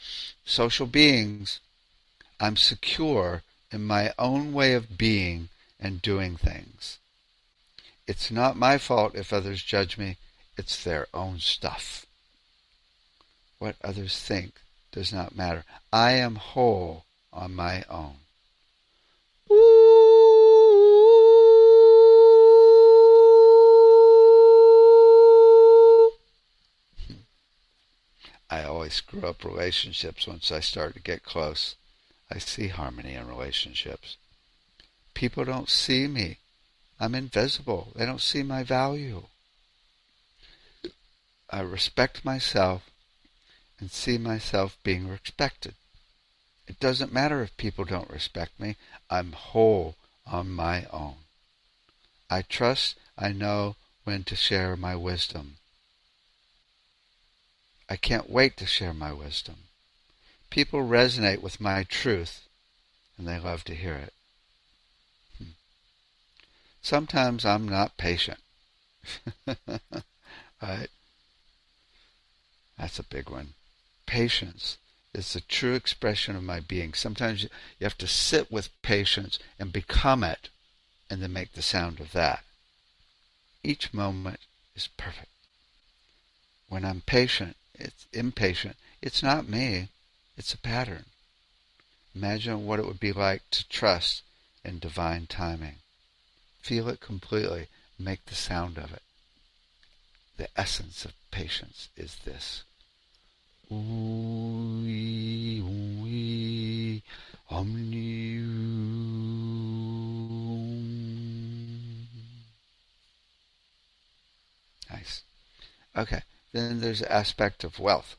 social 0.44 0.86
beings, 0.86 1.60
I'm 2.38 2.56
secure 2.56 3.42
in 3.72 3.84
my 3.84 4.12
own 4.18 4.52
way 4.52 4.74
of 4.74 4.96
being 4.96 5.48
and 5.80 6.00
doing 6.00 6.36
things. 6.36 6.98
It's 8.06 8.30
not 8.30 8.56
my 8.56 8.78
fault 8.78 9.14
if 9.14 9.32
others 9.32 9.62
judge 9.62 9.98
me, 9.98 10.16
it's 10.56 10.82
their 10.82 11.08
own 11.12 11.40
stuff. 11.40 12.05
What 13.66 13.74
others 13.82 14.16
think 14.20 14.60
does 14.92 15.12
not 15.12 15.34
matter. 15.34 15.64
I 15.92 16.12
am 16.12 16.36
whole 16.36 17.04
on 17.32 17.52
my 17.56 17.82
own. 17.90 18.18
I 28.48 28.62
always 28.62 28.94
screw 28.94 29.26
up 29.26 29.42
relationships 29.44 30.28
once 30.28 30.52
I 30.52 30.60
start 30.60 30.94
to 30.94 31.00
get 31.00 31.24
close. 31.24 31.74
I 32.30 32.38
see 32.38 32.68
harmony 32.68 33.14
in 33.14 33.26
relationships. 33.26 34.16
People 35.12 35.44
don't 35.44 35.68
see 35.68 36.06
me. 36.06 36.38
I'm 37.00 37.16
invisible. 37.16 37.88
They 37.96 38.06
don't 38.06 38.20
see 38.20 38.44
my 38.44 38.62
value. 38.62 39.24
I 41.50 41.62
respect 41.62 42.24
myself 42.24 42.88
and 43.78 43.90
see 43.90 44.18
myself 44.18 44.76
being 44.82 45.08
respected. 45.08 45.74
It 46.66 46.80
doesn't 46.80 47.12
matter 47.12 47.42
if 47.42 47.56
people 47.56 47.84
don't 47.84 48.10
respect 48.10 48.58
me. 48.58 48.76
I'm 49.10 49.32
whole 49.32 49.96
on 50.26 50.50
my 50.50 50.86
own. 50.86 51.16
I 52.28 52.42
trust 52.42 52.96
I 53.16 53.32
know 53.32 53.76
when 54.04 54.24
to 54.24 54.36
share 54.36 54.76
my 54.76 54.96
wisdom. 54.96 55.58
I 57.88 57.96
can't 57.96 58.28
wait 58.28 58.56
to 58.56 58.66
share 58.66 58.92
my 58.92 59.12
wisdom. 59.12 59.56
People 60.50 60.80
resonate 60.80 61.40
with 61.40 61.60
my 61.60 61.84
truth, 61.84 62.48
and 63.16 63.28
they 63.28 63.38
love 63.38 63.62
to 63.64 63.74
hear 63.74 63.94
it. 63.94 64.12
Hmm. 65.38 65.50
Sometimes 66.82 67.44
I'm 67.44 67.68
not 67.68 67.96
patient. 67.96 68.38
right? 70.62 70.88
That's 72.76 72.98
a 72.98 73.04
big 73.04 73.28
one 73.28 73.54
patience 74.06 74.78
is 75.12 75.32
the 75.32 75.40
true 75.40 75.74
expression 75.74 76.36
of 76.36 76.42
my 76.42 76.60
being. 76.60 76.94
Sometimes 76.94 77.42
you 77.42 77.48
have 77.80 77.98
to 77.98 78.06
sit 78.06 78.50
with 78.50 78.70
patience 78.82 79.38
and 79.58 79.72
become 79.72 80.22
it 80.22 80.48
and 81.10 81.22
then 81.22 81.32
make 81.32 81.52
the 81.52 81.62
sound 81.62 82.00
of 82.00 82.12
that. 82.12 82.44
Each 83.62 83.92
moment 83.92 84.40
is 84.74 84.88
perfect. 84.96 85.30
When 86.68 86.84
I'm 86.84 87.00
patient, 87.00 87.56
it's 87.74 88.06
impatient. 88.12 88.76
It's 89.00 89.22
not 89.22 89.48
me. 89.48 89.88
It's 90.36 90.52
a 90.52 90.58
pattern. 90.58 91.06
Imagine 92.14 92.66
what 92.66 92.78
it 92.78 92.86
would 92.86 93.00
be 93.00 93.12
like 93.12 93.42
to 93.50 93.68
trust 93.68 94.22
in 94.64 94.78
divine 94.78 95.26
timing. 95.26 95.76
Feel 96.60 96.88
it 96.88 97.00
completely. 97.00 97.68
Make 97.98 98.26
the 98.26 98.34
sound 98.34 98.76
of 98.78 98.92
it. 98.92 99.02
The 100.36 100.48
essence 100.56 101.04
of 101.04 101.12
patience 101.30 101.88
is 101.96 102.16
this. 102.24 102.64
Ui, 103.70 105.60
ui, 105.60 107.02
Nice. 114.90 115.22
Okay, 115.96 116.22
then 116.52 116.80
there's 116.80 117.00
the 117.00 117.10
aspect 117.10 117.64
of 117.64 117.80
wealth. 117.80 118.14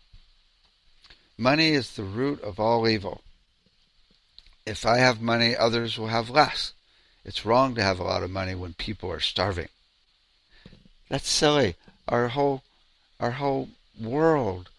Money 1.37 1.69
is 1.69 1.95
the 1.95 2.03
root 2.03 2.41
of 2.41 2.59
all 2.59 2.87
evil. 2.87 3.21
If 4.65 4.85
I 4.85 4.97
have 4.97 5.21
money, 5.21 5.55
others 5.55 5.97
will 5.97 6.07
have 6.07 6.29
less. 6.29 6.73
It's 7.23 7.45
wrong 7.45 7.73
to 7.75 7.83
have 7.83 7.99
a 7.99 8.03
lot 8.03 8.23
of 8.23 8.31
money 8.31 8.53
when 8.53 8.73
people 8.73 9.09
are 9.11 9.21
starving. 9.21 9.69
That's 11.07 11.29
silly. 11.29 11.75
Our 12.07 12.29
whole 12.29 12.63
our 13.19 13.31
whole 13.31 13.69
world 13.99 14.69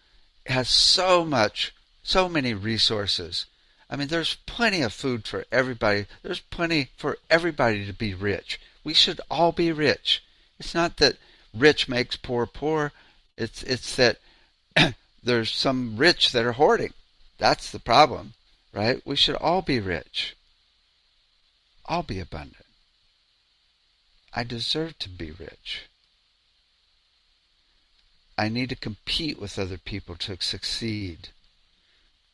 has 0.49 0.69
so 0.69 1.23
much 1.23 1.73
so 2.09 2.27
many 2.27 2.53
resources. 2.53 3.45
I 3.89 3.95
mean, 3.95 4.07
there's 4.07 4.37
plenty 4.45 4.81
of 4.81 4.93
food 4.93 5.27
for 5.27 5.45
everybody. 5.51 6.07
There's 6.23 6.39
plenty 6.39 6.89
for 6.97 7.17
everybody 7.29 7.85
to 7.85 7.93
be 7.93 8.13
rich. 8.13 8.59
We 8.83 8.93
should 8.93 9.21
all 9.29 9.51
be 9.51 9.71
rich. 9.71 10.23
It's 10.59 10.73
not 10.73 10.97
that 10.97 11.17
rich 11.53 11.87
makes 11.87 12.15
poor 12.15 12.45
poor. 12.45 12.91
It's 13.37 13.63
it's 13.63 13.95
that 13.95 14.17
there's 15.23 15.51
some 15.51 15.97
rich 15.97 16.31
that 16.31 16.45
are 16.45 16.53
hoarding. 16.53 16.93
That's 17.37 17.71
the 17.71 17.79
problem, 17.79 18.33
right? 18.73 19.01
We 19.05 19.15
should 19.15 19.35
all 19.35 19.61
be 19.61 19.79
rich. 19.79 20.35
All 21.85 22.03
be 22.03 22.19
abundant. 22.19 22.65
I 24.33 24.43
deserve 24.43 24.97
to 24.99 25.09
be 25.09 25.31
rich. 25.31 25.89
I 28.39 28.47
need 28.47 28.69
to 28.69 28.75
compete 28.77 29.37
with 29.37 29.59
other 29.59 29.77
people 29.77 30.15
to 30.15 30.37
succeed. 30.39 31.27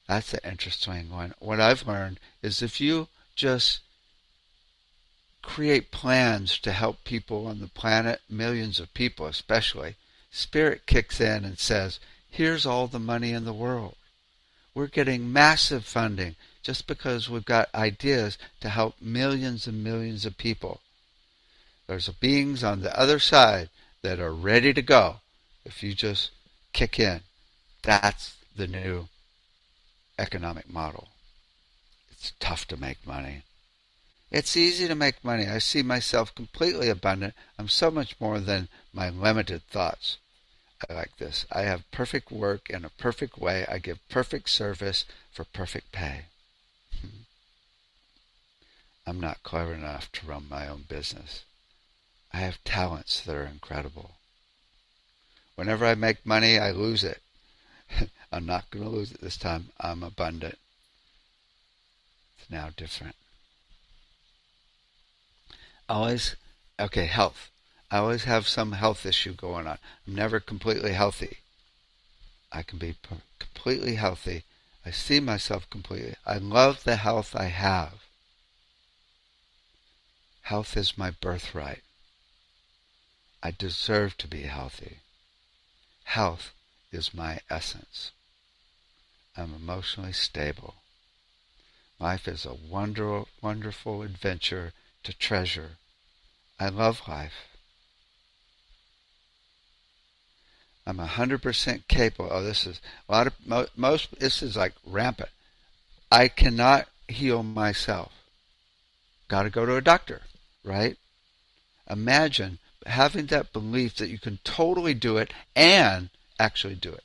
That's 0.07 0.35
an 0.35 0.41
interesting 0.43 1.09
one. 1.09 1.33
What 1.39 1.59
I've 1.59 1.87
learned 1.87 2.19
is 2.43 2.61
if 2.61 2.79
you 2.79 3.07
just 3.35 3.79
create 5.41 5.89
plans 5.89 6.59
to 6.59 6.73
help 6.73 7.03
people 7.05 7.47
on 7.47 7.59
the 7.59 7.65
planet, 7.65 8.21
millions 8.29 8.79
of 8.79 8.93
people 8.93 9.25
especially, 9.25 9.95
Spirit 10.29 10.85
kicks 10.85 11.19
in 11.19 11.43
and 11.43 11.57
says, 11.57 11.99
here's 12.29 12.67
all 12.67 12.85
the 12.85 12.99
money 12.99 13.31
in 13.31 13.45
the 13.45 13.51
world. 13.51 13.95
We're 14.75 14.85
getting 14.85 15.33
massive 15.33 15.85
funding 15.85 16.35
just 16.61 16.85
because 16.85 17.31
we've 17.31 17.45
got 17.45 17.73
ideas 17.73 18.37
to 18.59 18.69
help 18.69 19.01
millions 19.01 19.65
and 19.65 19.83
millions 19.83 20.23
of 20.23 20.37
people. 20.37 20.81
There's 21.87 22.07
beings 22.09 22.63
on 22.63 22.81
the 22.81 22.95
other 22.95 23.17
side 23.17 23.69
that 24.03 24.19
are 24.19 24.33
ready 24.35 24.71
to 24.71 24.83
go 24.83 25.21
if 25.65 25.83
you 25.83 25.93
just 25.93 26.31
kick 26.73 26.99
in. 26.99 27.21
That's 27.81 28.35
the 28.55 28.67
new 28.67 29.07
economic 30.17 30.69
model. 30.69 31.09
It's 32.11 32.33
tough 32.39 32.67
to 32.67 32.77
make 32.77 33.05
money. 33.05 33.43
It's 34.31 34.57
easy 34.57 34.87
to 34.87 34.95
make 34.95 35.23
money. 35.23 35.47
I 35.47 35.59
see 35.59 35.83
myself 35.83 36.33
completely 36.33 36.89
abundant. 36.89 37.33
I'm 37.59 37.69
so 37.69 37.91
much 37.91 38.15
more 38.19 38.39
than 38.39 38.69
my 38.93 39.09
limited 39.09 39.63
thoughts. 39.69 40.17
I 40.89 40.93
like 40.93 41.17
this. 41.17 41.45
I 41.51 41.61
have 41.61 41.89
perfect 41.91 42.31
work 42.31 42.69
in 42.69 42.83
a 42.83 42.89
perfect 42.89 43.37
way. 43.37 43.65
I 43.67 43.77
give 43.79 44.07
perfect 44.09 44.49
service 44.49 45.05
for 45.31 45.45
perfect 45.45 45.91
pay. 45.91 46.25
Hmm. 46.99 47.23
I'm 49.07 49.19
not 49.19 49.43
clever 49.43 49.73
enough 49.73 50.11
to 50.13 50.27
run 50.27 50.47
my 50.49 50.67
own 50.67 50.85
business. 50.89 51.43
I 52.33 52.37
have 52.37 52.63
talents 52.63 53.21
that 53.21 53.35
are 53.35 53.45
incredible. 53.45 54.11
Whenever 55.55 55.85
I 55.85 55.95
make 55.95 56.25
money, 56.25 56.59
I 56.59 56.71
lose 56.71 57.03
it. 57.03 57.21
I'm 58.31 58.45
not 58.45 58.69
going 58.71 58.83
to 58.83 58.91
lose 58.91 59.11
it 59.11 59.21
this 59.21 59.37
time. 59.37 59.69
I'm 59.79 60.03
abundant. 60.03 60.57
It's 62.37 62.49
now 62.49 62.69
different. 62.75 63.15
Always, 65.87 66.35
okay, 66.79 67.05
health. 67.05 67.51
I 67.89 67.97
always 67.99 68.23
have 68.25 68.47
some 68.47 68.73
health 68.73 69.05
issue 69.05 69.33
going 69.33 69.67
on. 69.67 69.77
I'm 70.07 70.15
never 70.15 70.39
completely 70.39 70.93
healthy. 70.93 71.37
I 72.51 72.63
can 72.63 72.77
be 72.77 72.95
completely 73.39 73.95
healthy. 73.95 74.43
I 74.85 74.91
see 74.91 75.19
myself 75.19 75.69
completely. 75.69 76.15
I 76.25 76.37
love 76.37 76.83
the 76.83 76.97
health 76.97 77.35
I 77.35 77.45
have. 77.45 78.03
Health 80.41 80.75
is 80.77 80.97
my 80.97 81.11
birthright. 81.11 81.81
I 83.41 83.51
deserve 83.51 84.17
to 84.17 84.27
be 84.27 84.41
healthy. 84.41 84.99
Health 86.05 86.53
is 86.91 87.13
my 87.13 87.39
essence. 87.49 88.11
I'm 89.35 89.53
emotionally 89.53 90.13
stable. 90.13 90.75
Life 91.99 92.27
is 92.27 92.45
a 92.45 92.53
wonder, 92.53 93.23
wonderful 93.41 94.01
adventure 94.01 94.71
to 95.03 95.13
treasure. 95.13 95.71
I 96.59 96.69
love 96.69 97.01
life. 97.07 97.47
I'm 100.87 100.97
100% 100.97 101.87
capable. 101.87 102.29
Oh, 102.31 102.43
this 102.43 102.65
is 102.65 102.79
a 103.09 103.11
lot 103.11 103.27
of 103.27 103.33
most. 103.75 104.19
This 104.19 104.41
is 104.43 104.55
like 104.55 104.73
rampant. 104.85 105.29
I 106.11 106.27
cannot 106.27 106.87
heal 107.07 107.43
myself. 107.43 108.13
Got 109.27 109.43
to 109.43 109.49
go 109.49 109.65
to 109.65 109.75
a 109.75 109.81
doctor, 109.81 110.21
right? 110.63 110.97
Imagine 111.89 112.59
having 112.85 113.27
that 113.27 113.51
belief 113.51 113.95
that 113.95 114.09
you 114.09 114.19
can 114.19 114.39
totally 114.43 114.93
do 114.93 115.17
it 115.17 115.33
and 115.55 116.09
actually 116.39 116.75
do 116.75 116.91
it. 116.91 117.03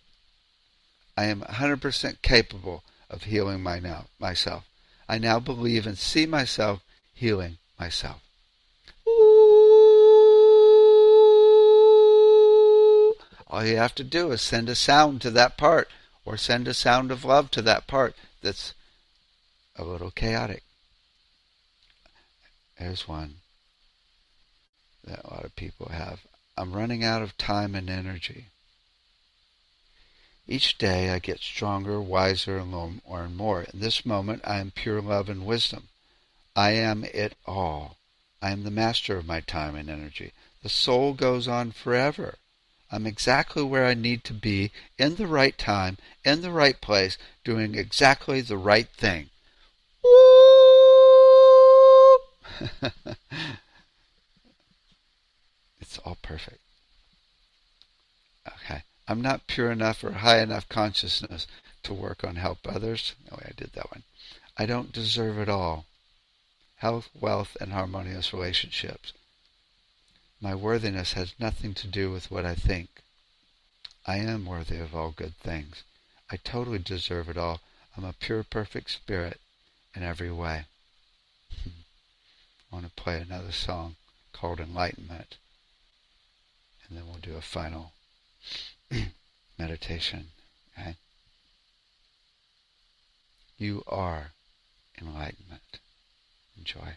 I 1.16 1.24
am 1.24 1.40
100% 1.42 2.22
capable 2.22 2.82
of 3.08 3.24
healing 3.24 3.62
my 3.62 3.78
now, 3.78 4.06
myself. 4.18 4.64
I 5.08 5.18
now 5.18 5.40
believe 5.40 5.86
and 5.86 5.98
see 5.98 6.26
myself 6.26 6.80
healing 7.14 7.58
myself. 7.78 8.20
All 13.48 13.64
you 13.64 13.76
have 13.76 13.94
to 13.96 14.04
do 14.04 14.30
is 14.30 14.40
send 14.40 14.68
a 14.68 14.76
sound 14.76 15.20
to 15.22 15.30
that 15.32 15.56
part 15.56 15.88
or 16.24 16.36
send 16.36 16.68
a 16.68 16.74
sound 16.74 17.10
of 17.10 17.24
love 17.24 17.50
to 17.50 17.62
that 17.62 17.88
part 17.88 18.14
that's 18.42 18.74
a 19.74 19.84
little 19.84 20.12
chaotic. 20.12 20.62
There's 22.78 23.08
one 23.08 23.39
that 25.04 25.24
a 25.24 25.30
lot 25.32 25.44
of 25.44 25.56
people 25.56 25.88
have. 25.90 26.20
I'm 26.56 26.72
running 26.72 27.02
out 27.04 27.22
of 27.22 27.36
time 27.38 27.74
and 27.74 27.88
energy. 27.88 28.46
Each 30.46 30.76
day 30.76 31.10
I 31.10 31.20
get 31.20 31.40
stronger, 31.40 32.00
wiser, 32.00 32.58
and 32.58 32.70
more 32.70 33.22
and 33.22 33.36
more. 33.36 33.62
In 33.62 33.80
this 33.80 34.04
moment 34.04 34.42
I 34.44 34.58
am 34.58 34.72
pure 34.72 35.00
love 35.00 35.28
and 35.28 35.46
wisdom. 35.46 35.88
I 36.56 36.72
am 36.72 37.04
it 37.04 37.34
all. 37.46 37.96
I 38.42 38.50
am 38.50 38.64
the 38.64 38.70
master 38.70 39.16
of 39.16 39.26
my 39.26 39.40
time 39.40 39.76
and 39.76 39.88
energy. 39.88 40.32
The 40.62 40.68
soul 40.68 41.14
goes 41.14 41.46
on 41.46 41.72
forever. 41.72 42.36
I'm 42.90 43.06
exactly 43.06 43.62
where 43.62 43.86
I 43.86 43.94
need 43.94 44.24
to 44.24 44.34
be, 44.34 44.72
in 44.98 45.14
the 45.14 45.28
right 45.28 45.56
time, 45.56 45.98
in 46.24 46.42
the 46.42 46.50
right 46.50 46.80
place, 46.80 47.16
doing 47.44 47.76
exactly 47.76 48.40
the 48.40 48.56
right 48.56 48.88
thing. 48.88 49.30
it's 55.90 55.98
all 56.06 56.16
perfect. 56.22 56.60
Okay. 58.46 58.84
I'm 59.08 59.20
not 59.20 59.48
pure 59.48 59.72
enough 59.72 60.04
or 60.04 60.12
high 60.12 60.38
enough 60.38 60.68
consciousness 60.68 61.48
to 61.82 61.92
work 61.92 62.22
on 62.22 62.36
help 62.36 62.58
others. 62.64 63.16
Oh, 63.32 63.40
I 63.44 63.50
did 63.56 63.72
that 63.72 63.90
one. 63.90 64.04
I 64.56 64.66
don't 64.66 64.92
deserve 64.92 65.36
it 65.38 65.48
all. 65.48 65.86
Health, 66.76 67.08
wealth, 67.12 67.56
and 67.60 67.72
harmonious 67.72 68.32
relationships. 68.32 69.12
My 70.40 70.54
worthiness 70.54 71.14
has 71.14 71.34
nothing 71.40 71.74
to 71.74 71.88
do 71.88 72.12
with 72.12 72.30
what 72.30 72.46
I 72.46 72.54
think. 72.54 73.02
I 74.06 74.18
am 74.18 74.46
worthy 74.46 74.78
of 74.78 74.94
all 74.94 75.10
good 75.10 75.36
things. 75.38 75.82
I 76.30 76.36
totally 76.36 76.78
deserve 76.78 77.28
it 77.28 77.36
all. 77.36 77.60
I'm 77.96 78.04
a 78.04 78.12
pure, 78.12 78.44
perfect 78.44 78.92
spirit 78.92 79.40
in 79.92 80.04
every 80.04 80.30
way. 80.30 80.66
I 81.66 81.70
want 82.70 82.86
to 82.86 83.02
play 83.02 83.20
another 83.20 83.50
song 83.50 83.96
called 84.32 84.60
Enlightenment, 84.60 85.36
and 86.90 86.98
then 86.98 87.06
we'll 87.06 87.20
do 87.22 87.36
a 87.36 87.40
final 87.40 87.92
meditation. 89.58 90.26
You 93.60 93.82
are 93.86 94.32
enlightenment. 94.98 95.80
Enjoy. 96.56 96.96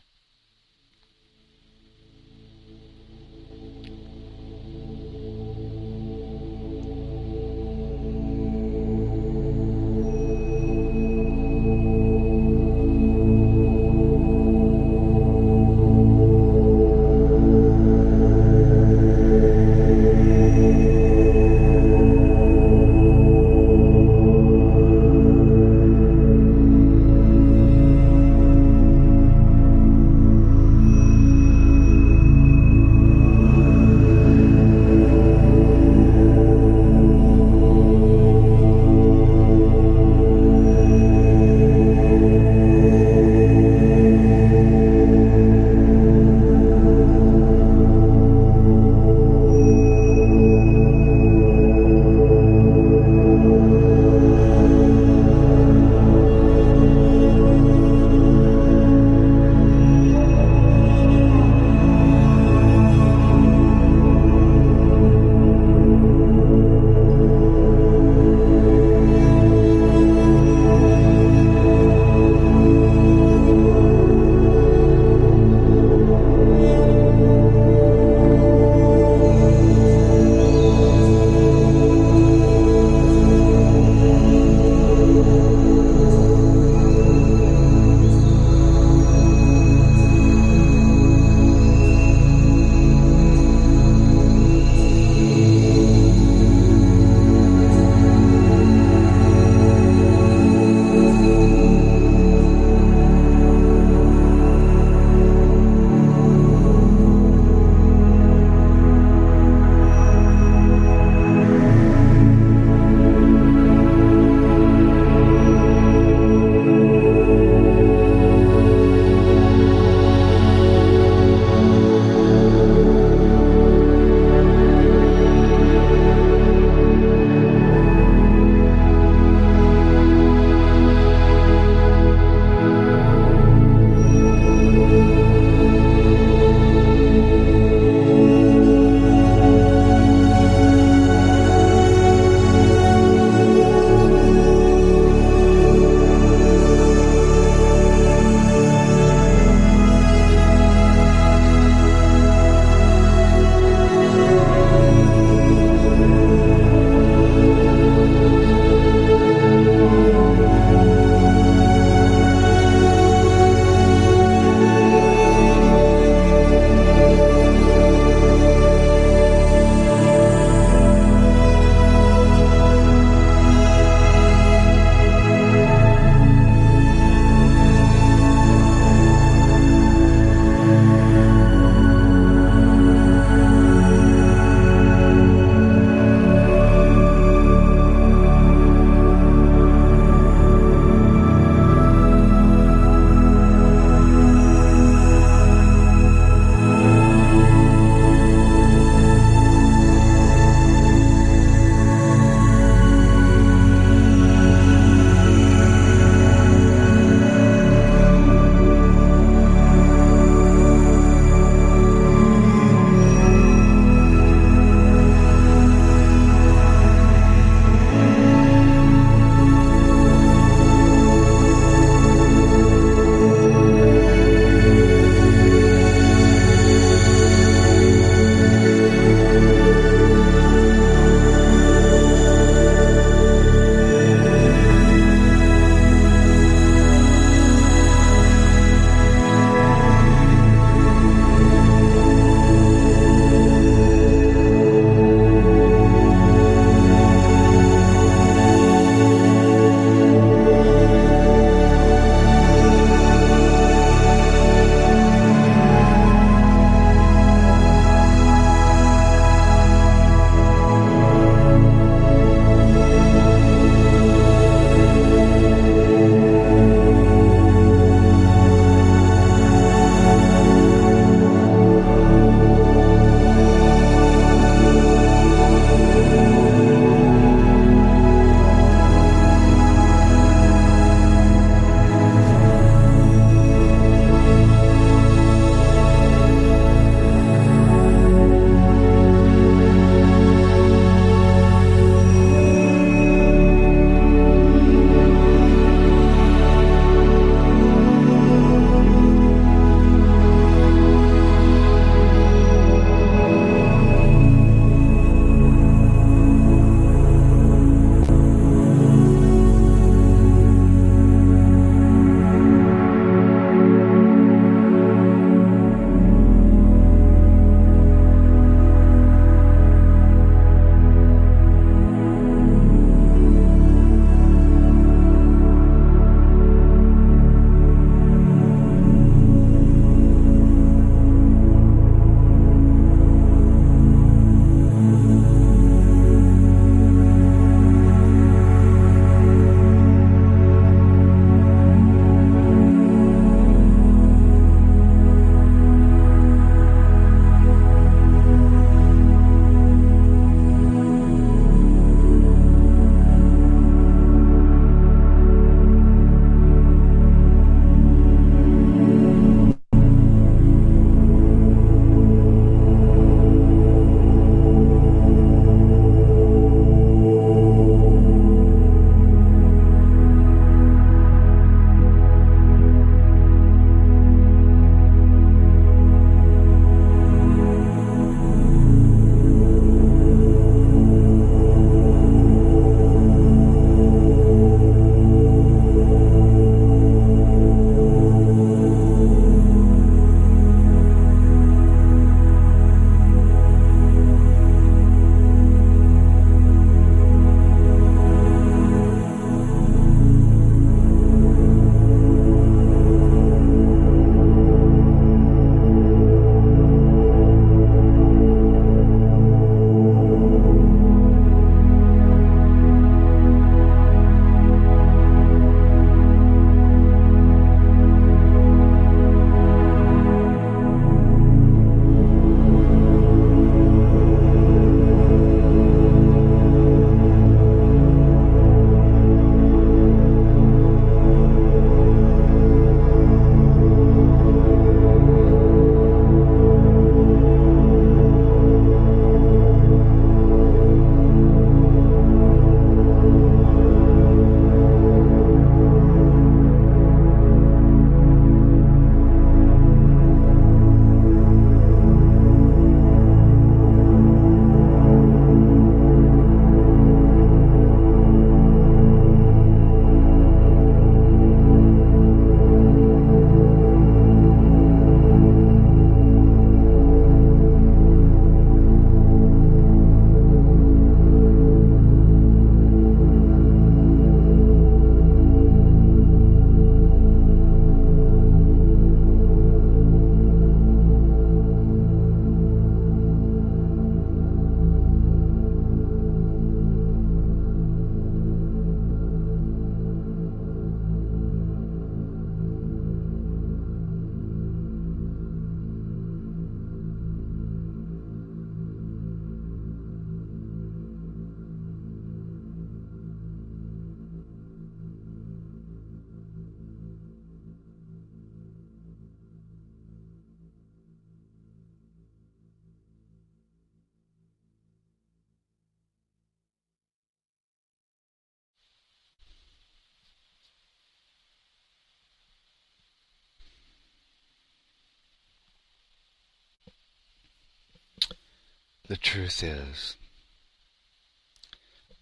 The 528.89 528.97
truth 528.97 529.41
is, 529.41 529.95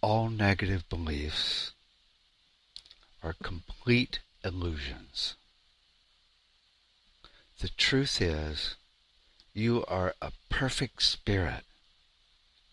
all 0.02 0.30
negative 0.30 0.90
beliefs 0.90 1.72
are 3.22 3.36
complete 3.44 4.20
illusions. 4.44 5.36
The 7.60 7.70
truth 7.70 8.20
is, 8.20 8.76
you 9.54 9.86
are 9.86 10.16
a 10.22 10.32
perfect 10.50 11.04
spirit 11.04 11.64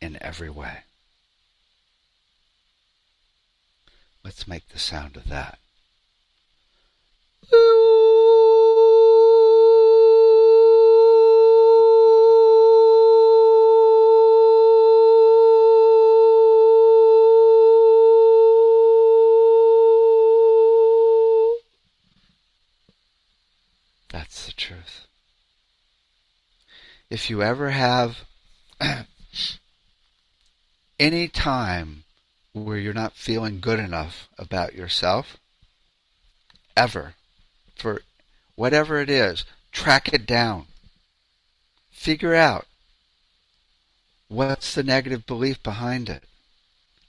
in 0.00 0.16
every 0.22 0.48
way. 0.48 0.78
Let's 4.24 4.48
make 4.48 4.68
the 4.68 4.78
sound 4.78 5.16
of 5.16 5.28
that. 5.28 5.59
That's 7.42 7.78
the 24.49 24.55
truth. 24.55 25.07
If 27.11 27.28
you 27.28 27.42
ever 27.42 27.70
have 27.70 28.20
any 30.99 31.28
time 31.28 32.05
where 32.55 32.78
you're 32.78 32.94
not 32.94 33.12
feeling 33.12 33.61
good 33.61 33.78
enough 33.78 34.28
about 34.38 34.74
yourself, 34.74 35.36
ever, 36.74 37.14
for 37.76 38.01
whatever 38.55 38.99
it 39.01 39.11
is, 39.11 39.44
track 39.70 40.12
it 40.14 40.24
down. 40.24 40.64
Figure 41.90 42.34
out 42.34 42.66
what's 44.28 44.74
the 44.74 44.82
negative 44.82 45.26
belief 45.26 45.62
behind 45.62 46.09
it 46.09 46.24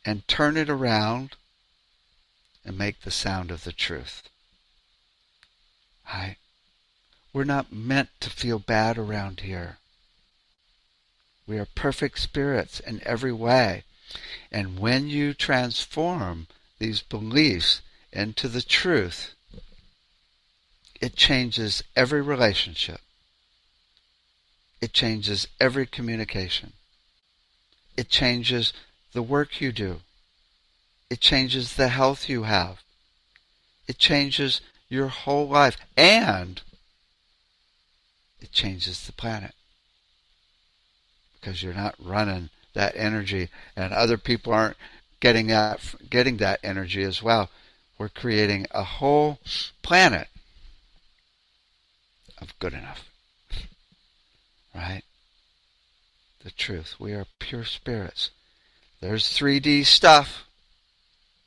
and 0.06 0.28
turn 0.28 0.58
it 0.58 0.70
around 0.70 1.38
and 2.66 2.78
make 2.78 3.02
the 3.02 3.12
sound 3.12 3.50
of 3.50 3.64
the 3.64 3.72
truth. 3.72 4.24
Right? 6.14 6.39
We're 7.32 7.44
not 7.44 7.72
meant 7.72 8.10
to 8.22 8.30
feel 8.30 8.60
bad 8.60 8.98
around 8.98 9.42
here. 9.42 9.78
We 11.48 11.58
are 11.58 11.68
perfect 11.76 12.20
spirits 12.20 12.80
in 12.80 13.02
every 13.06 13.34
way. 13.34 13.84
And 14.52 14.80
when 14.80 15.08
you 15.08 15.34
transform 15.34 16.48
these 16.80 17.02
beliefs 17.02 17.82
into 18.12 18.48
the 18.48 18.62
truth, 18.62 19.34
it 21.00 21.16
changes 21.16 21.84
every 21.96 22.22
relationship. 22.22 23.02
It 24.82 24.94
changes 24.94 25.48
every 25.60 25.86
communication. 25.86 26.74
It 27.96 28.10
changes 28.10 28.74
the 29.14 29.22
work 29.22 29.62
you 29.62 29.72
do. 29.72 30.02
It 31.10 31.20
changes 31.20 31.76
the 31.76 31.90
health 31.90 32.30
you 32.30 32.44
have. 32.44 32.82
It 33.88 33.98
changes 33.98 34.62
your 34.88 35.08
whole 35.08 35.48
life. 35.48 35.78
And 35.98 36.62
it 38.42 38.52
changes 38.52 39.06
the 39.06 39.14
planet. 39.14 39.54
Because 41.40 41.64
you're 41.64 41.74
not 41.74 41.96
running 42.04 42.50
that 42.74 42.94
energy 42.96 43.50
and 43.76 43.94
other 43.94 44.18
people 44.18 44.54
aren't 44.54 44.78
getting 45.20 45.48
that 45.48 45.80
getting 46.10 46.38
that 46.38 46.60
energy 46.64 47.04
as 47.04 47.22
well. 47.24 47.50
We're 47.98 48.10
creating 48.10 48.68
a 48.72 48.84
whole 48.84 49.40
planet 49.82 50.28
of 52.42 52.58
good 52.60 52.74
enough. 52.74 53.06
Right? 54.76 55.02
The 56.44 56.52
truth. 56.52 56.96
We 57.00 57.14
are 57.14 57.26
pure 57.40 57.66
spirits. 57.66 58.30
There's 59.02 59.26
3D 59.26 59.86
stuff, 59.86 60.46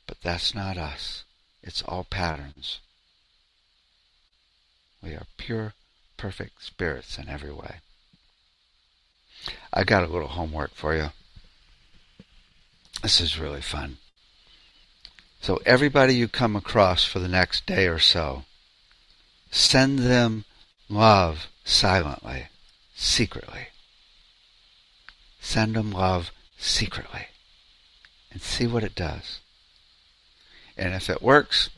but 0.05 0.17
that's 0.21 0.53
not 0.53 0.77
us. 0.77 1.23
It's 1.63 1.81
all 1.81 2.03
patterns. 2.03 2.79
We 5.01 5.13
are 5.13 5.25
pure, 5.37 5.73
perfect 6.23 6.63
spirits 6.63 7.17
in 7.17 7.27
every 7.27 7.51
way. 7.51 7.81
I 9.73 9.83
got 9.83 10.05
a 10.05 10.07
little 10.07 10.29
homework 10.29 10.73
for 10.73 10.95
you. 10.95 11.09
This 13.01 13.19
is 13.19 13.37
really 13.37 13.59
fun. 13.59 13.97
So, 15.41 15.59
everybody 15.65 16.15
you 16.15 16.29
come 16.29 16.55
across 16.55 17.03
for 17.03 17.19
the 17.19 17.27
next 17.27 17.65
day 17.65 17.87
or 17.89 17.99
so, 17.99 18.45
send 19.51 19.99
them 19.99 20.45
love 20.87 21.47
silently, 21.65 22.47
secretly. 22.95 23.67
Send 25.41 25.75
them 25.75 25.91
love 25.91 26.31
secretly 26.57 27.27
and 28.31 28.41
see 28.41 28.65
what 28.65 28.85
it 28.85 28.95
does. 28.95 29.41
And 30.77 30.93
if 30.93 31.09
it 31.09 31.21
works, 31.21 31.69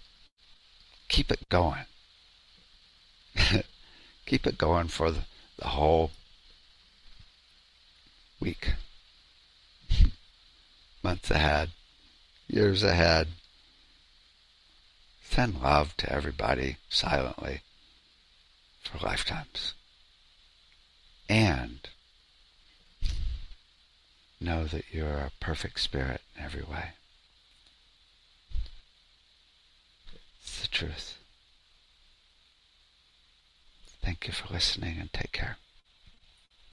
keep 1.08 1.32
it 1.32 1.50
going. 1.50 1.86
keep 4.26 4.48
it 4.48 4.58
going 4.58 4.88
for 4.88 5.12
the, 5.12 5.22
whole 5.62 6.12
week, 8.40 8.74
months 11.04 11.32
ahead, 11.32 11.70
years 12.48 12.84
ahead. 12.84 13.28
Send 15.24 15.62
love 15.62 15.96
to 15.98 16.12
everybody 16.12 16.78
silently 16.90 17.62
for 18.84 19.06
lifetimes. 19.06 19.74
And 21.28 21.80
know 24.40 24.66
that 24.66 24.86
you're 24.92 25.08
a 25.08 25.32
perfect 25.40 25.80
spirit 25.80 26.22
in 26.38 26.44
every 26.44 26.62
way. 26.64 26.90
It's 30.42 30.62
the 30.62 30.68
truth. 30.68 31.18
Thank 34.06 34.28
you 34.28 34.34
for 34.34 34.54
listening 34.54 35.00
and 35.00 35.12
take 35.12 35.32
care. 35.32 35.58